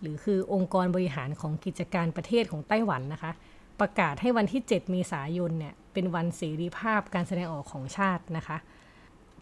[0.02, 3.32] หรือคือองค์กรบริหารของกิจการประเทศของไต้หวันนะคะ
[3.80, 8.58] ปประกาศให้วันที่ 7 เมษายนเนี่ยเป็นวันเสรีภาพการแสดงออกของชาตินะคะ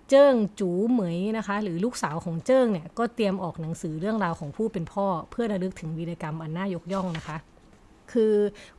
[0.10, 7.38] เจิ้งจูเหมยนะคะ หรือลูกสาวของเจิ้งเนี่ย ก็เตรียมออกหนังสือเรื่องราวของผู้เป็นพ่อ เพื่อระลึกถึงวีรกรรมอันน่ายกย่องนะคะ
[8.12, 8.34] คือ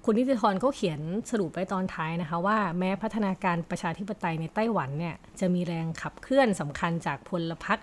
[0.05, 1.01] คุณนิติธรเขาเขียน
[1.31, 7.79] สรุปไว้ตอนท้ายนะคะว่าแม้พัฒนาการประชาธิปไตยในไต้หวันเนี่ยจะมีแรงขับเคลื่อนสำคัญจากพลพรรค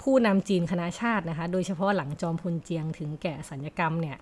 [0.00, 4.18] ผู้นำจีนคณะชาตินะคะ โดยเฉพาะหลังจอมพลเจียงถึงแก่สัญญกรรมเนี่ย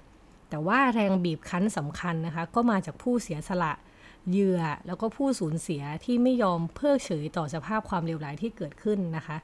[0.50, 3.72] แต่ว่าแรงบีบคั้นสำคัญนะคะ ก็มาจากผู้เสียสละ
[4.30, 9.36] เหยื่อแล้วก็ผู้สูญเสียที่ไม่ยอมเพิกเฉยต่อสภาพความเลวร้ายที่เกิดขึ้นนะคะ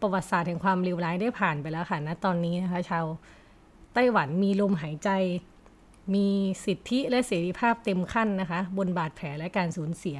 [0.00, 3.04] ประวัติศาสตร์แห่งความเลวร้ายได้ผ่านไปแล้วค่ะณตอนนี้นะคะ ชาว
[3.94, 5.10] ไต้หวันมีลมหายใจ
[6.14, 6.28] มี
[6.64, 10.18] สิทธิและเสรีภาพเต็มขั้นนะคะ บนบาดแผลและการสูญเสีย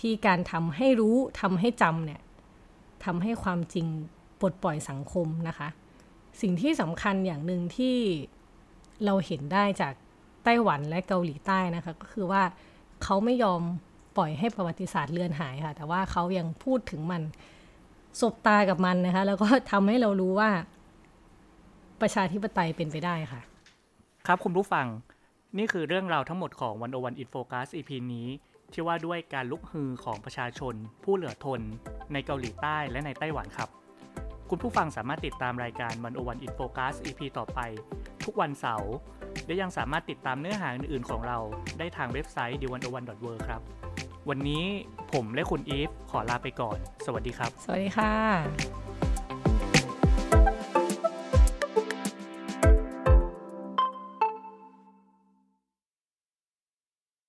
[0.00, 2.20] ที่การทำให้รู้ทำให้จำเนี่ย
[3.04, 3.86] ทำให้ความจริง
[4.40, 5.68] ปลดปล่อยสังคมนะคะ
[6.40, 7.96] สิ่งที่สำคัญอย่างหนึ่งที่
[9.04, 9.94] เราเห็นได้จาก
[10.44, 12.42] ไต้หวันและเกาหลีใต้นะคะ ก็คือว่า
[13.02, 13.60] เขาไม่ยอม
[14.16, 17.22] ปล่อยให้ประวัติศาสตร์เลือนหายค่ะ แต่ว่าเขายังพูดถึงมัน
[18.20, 20.50] สบตากับมันนะคะ แล้วก็ทำให้เรารู้ว่า
[22.00, 23.40] ประชาธิปไตยเป็นไปได้ค่ะ
[24.26, 24.86] ครับคุณผู้ฟัง
[25.58, 28.28] นี่คือเรื่องราวทั้งหมดของวันโอวันอินโฟกัส EP นี้
[28.72, 31.60] ที่ว่าด้วยการลุกฮือของประชาชน ผู้เหลือทน
[32.12, 33.68] ในเกาหลีใต้และในไต้หวันครับ
[34.50, 37.60] คุณผู้ฟังสามารถติดตามรายการวันโอวันอินโฟกัส EP ต่อไป
[38.24, 38.92] ทุกวันเสาร์
[39.46, 41.38] และยังสามารถติดตามเนื้อหาอื่นๆของเรา
[41.78, 42.96] ได้ทางเว็บไซต์ d 1 0 1 w
[43.28, 43.60] o r l d ครับ
[44.28, 44.64] วันนี้
[45.12, 48.87] ผมและคุณอีฟขอลาไปก่อน สวัสดีครับ สวัสดีค่ะ